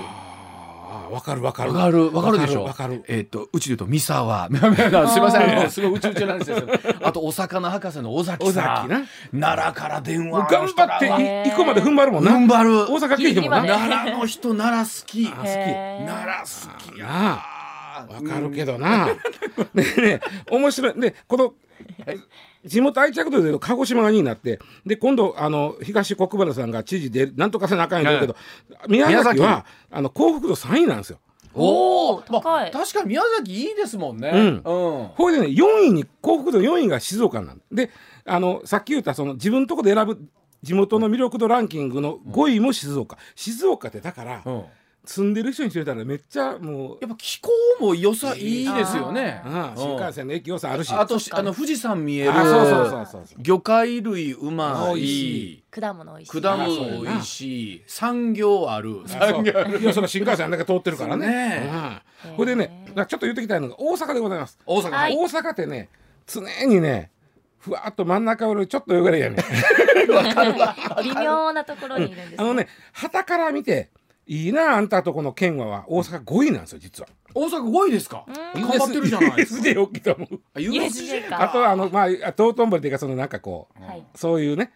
[0.96, 2.64] ああわかるわかるわかるわかるでしょ？
[2.66, 4.54] わかるえっ、とうちで言うと三沢す
[5.18, 6.58] いませんあのすごいうちうちなんですよ
[7.02, 9.08] あとお魚博士の尾崎尾さん
[9.40, 12.32] 奈良から電話頑張ってへーい行くまで踏ん張るもんな。
[12.32, 13.62] 踏ん張る大阪来てもんな。
[13.64, 15.48] ね奈良の人奈良好きあ好き
[16.06, 19.08] 奈良好きやなわかるけどな。
[19.74, 20.22] でね
[20.52, 21.54] 面白いでこの
[22.66, 28.36] 地元愛着度で言うと鹿児島が2位になってで今度あの東国原さんが知事でなんとかせなあかんやけど、
[28.88, 31.20] 宮崎宮はあの幸福度3位なんですよ。
[31.56, 34.32] おお、高いまあ確かに宮崎いいですもんね。
[34.34, 34.40] うん。
[34.40, 34.62] うん。
[35.16, 37.92] これでね4位に幸福度4位が静岡なんで
[38.26, 40.20] あのさっき言ったその自分のとこで選ぶ
[40.64, 44.64] 地元の魅力度ランキングの5位も静岡、静岡ってだから、うん
[45.06, 47.50] 住んでる人にしてみたらめっちゃもうやっぱ気候
[47.80, 48.74] も良さいい。
[48.74, 49.42] ですよね。
[49.44, 50.94] ああ新幹線の駅良さあるし。
[50.94, 55.64] あとしあの富士山見えるあそうそうそうそう魚介類うまい。
[55.70, 56.42] 果物美味しい。
[56.42, 57.84] 果物美味しい。
[57.86, 59.02] 産業ある。
[59.06, 59.44] あそう。
[59.44, 61.28] いやその新幹線あんだけ通ってるからね。
[61.28, 62.02] ね。
[62.30, 62.38] うん。
[62.38, 64.58] これでね、ちょっと言ってきたいのが大阪でございます。
[64.66, 65.18] 大阪、はい。
[65.18, 65.90] 大阪ってね、
[66.26, 67.12] 常にね、
[67.60, 69.38] ふわっと真ん中よりちょっと上ぐらいやね
[71.02, 72.36] 微妙なところにいるんです、ね。
[72.38, 73.90] あのね旗から見て
[74.26, 77.10] いいなあんたとこの県は大阪5位なんですよ実は。
[77.36, 78.26] 大阪5位ですか？
[78.28, 78.62] うん。
[78.62, 79.68] 頑張ってるじゃないですか。
[79.70, 80.40] USJ 大きいと思う。
[80.56, 84.04] あ USJ かあとはあのまあ道頓堀っていうかそのなんかこうはい。
[84.16, 84.72] そういうね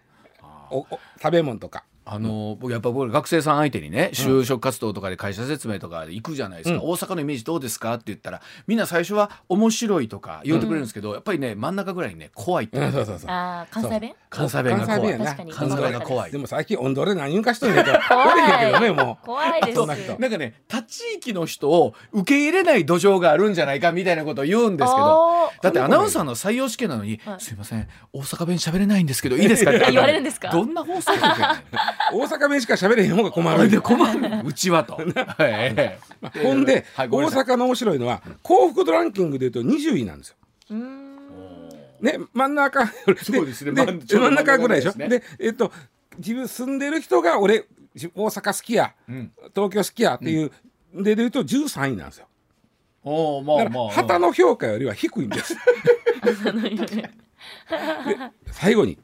[0.69, 0.87] おお
[1.21, 1.85] 食べ物とか。
[2.09, 6.89] あの僕やっぱ僕学生さん相手にね就職活動とかで会社説明とかで行くじゃないですか、うん。
[6.89, 7.95] 大阪のイメージどうですか？
[7.95, 12.91] って言ったらみんな最初は面白いとか言ってくれるんですけど、やっぱりね真ん中ぐらいにね怖いって、うん。
[12.93, 13.05] そう。
[13.05, 13.29] そうそう。
[13.29, 15.17] ああ関西弁関西弁が怖い。
[15.51, 16.31] 関西弁が怖い。
[16.31, 17.97] でも最近音どれ何言うかしとんねんけど。
[18.07, 18.65] 怖い。
[18.65, 19.25] けどねもう。
[19.25, 27.39] 怖いですなんかね他地域の人を受け入れない土壌があるんじゃないかみたいなことを言うんですけどだってアナウンサーの採用試験なのに「はい。
[27.41, 29.71] すいません大阪弁喋れないんですけどいいですか?
[29.75, 30.49] 」って言われるんですか？
[30.49, 31.63] どんな放送局やねん
[32.13, 33.81] 大阪弁しか喋れへん方が困るんでで。
[33.81, 34.93] 困るうちはと。
[34.99, 35.97] はい
[36.41, 40.35] ほんで、大阪の面白いのは幸福度ランキングで言うと20位なんですよ。
[40.71, 41.57] うーん
[42.01, 45.07] ね真ん中そうですねで真ん中ぐらいでしょ？
[45.07, 45.71] でえっと
[46.17, 50.51] 自分住んでる人が俺じ大阪好きや、ん東京好きやっていう、
[50.93, 52.27] で言うと13位なんですよ。
[53.03, 55.55] おーまだから旗の評価よりは低いんです。
[56.25, 57.11] で
[58.51, 58.97] 最後に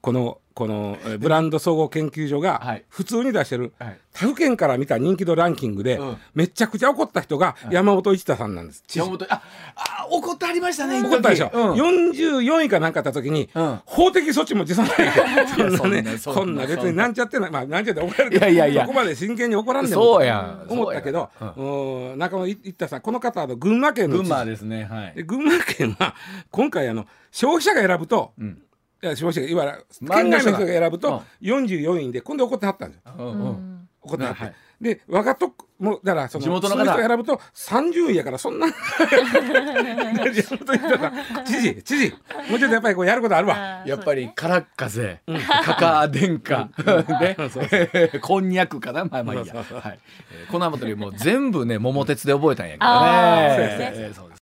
[0.00, 2.84] このこのえーブランド総合研究所がはい。
[2.88, 3.98] 普通に出してるはい。
[4.12, 6.16] 他府県から見た人気度ランキングでうん。
[6.34, 8.84] めちゃくちゃ怒った人が山本一太さんなんです。
[8.88, 9.42] 山本あ
[9.76, 11.72] あ怒ってありましたね怒ったでしょ、うん。
[11.72, 13.80] 44位かなんかあった時に、うん。
[13.84, 17.08] 法的措置も辞さないでそんなね こんな別にな。
[17.08, 17.50] んちゃってない。
[17.50, 18.82] まあなんちゃって怒られるいやいやいや。
[18.82, 20.66] そこまで真剣に怒らんでもそうやん。
[20.68, 21.46] 思ったけどそ
[22.12, 22.18] うん。
[22.18, 25.12] 中野一太さんこの方は群馬県の群馬ですねはい。
[25.16, 26.14] で群馬県は
[26.52, 28.46] 今回あの消費者が選ぶと、ん。
[28.46, 28.52] い
[29.04, 33.14] や消費者がいわゆる周りの人が県外の人が選ぶと44位で今度怒ってはったんですよ。
[33.18, 33.88] うんうん。
[34.02, 41.12] 怒ってはって、はいで我がとこもだからその地元の人が選ぶと30位やからそんな 地元の人が
[41.44, 42.10] 知事知事。
[42.50, 43.82] もうちょっとやっぱりこうやることあるわ。
[43.86, 45.20] やっぱり空っ風、
[45.64, 46.68] かか殿下、
[47.20, 47.36] ね、
[48.20, 49.54] こんにゃくかな、まあまあいいや。
[49.54, 49.96] は
[50.50, 53.76] このあたりもう全部ね、桃鉄で覚えたんやけどね。
[53.78, 54.33] そうですね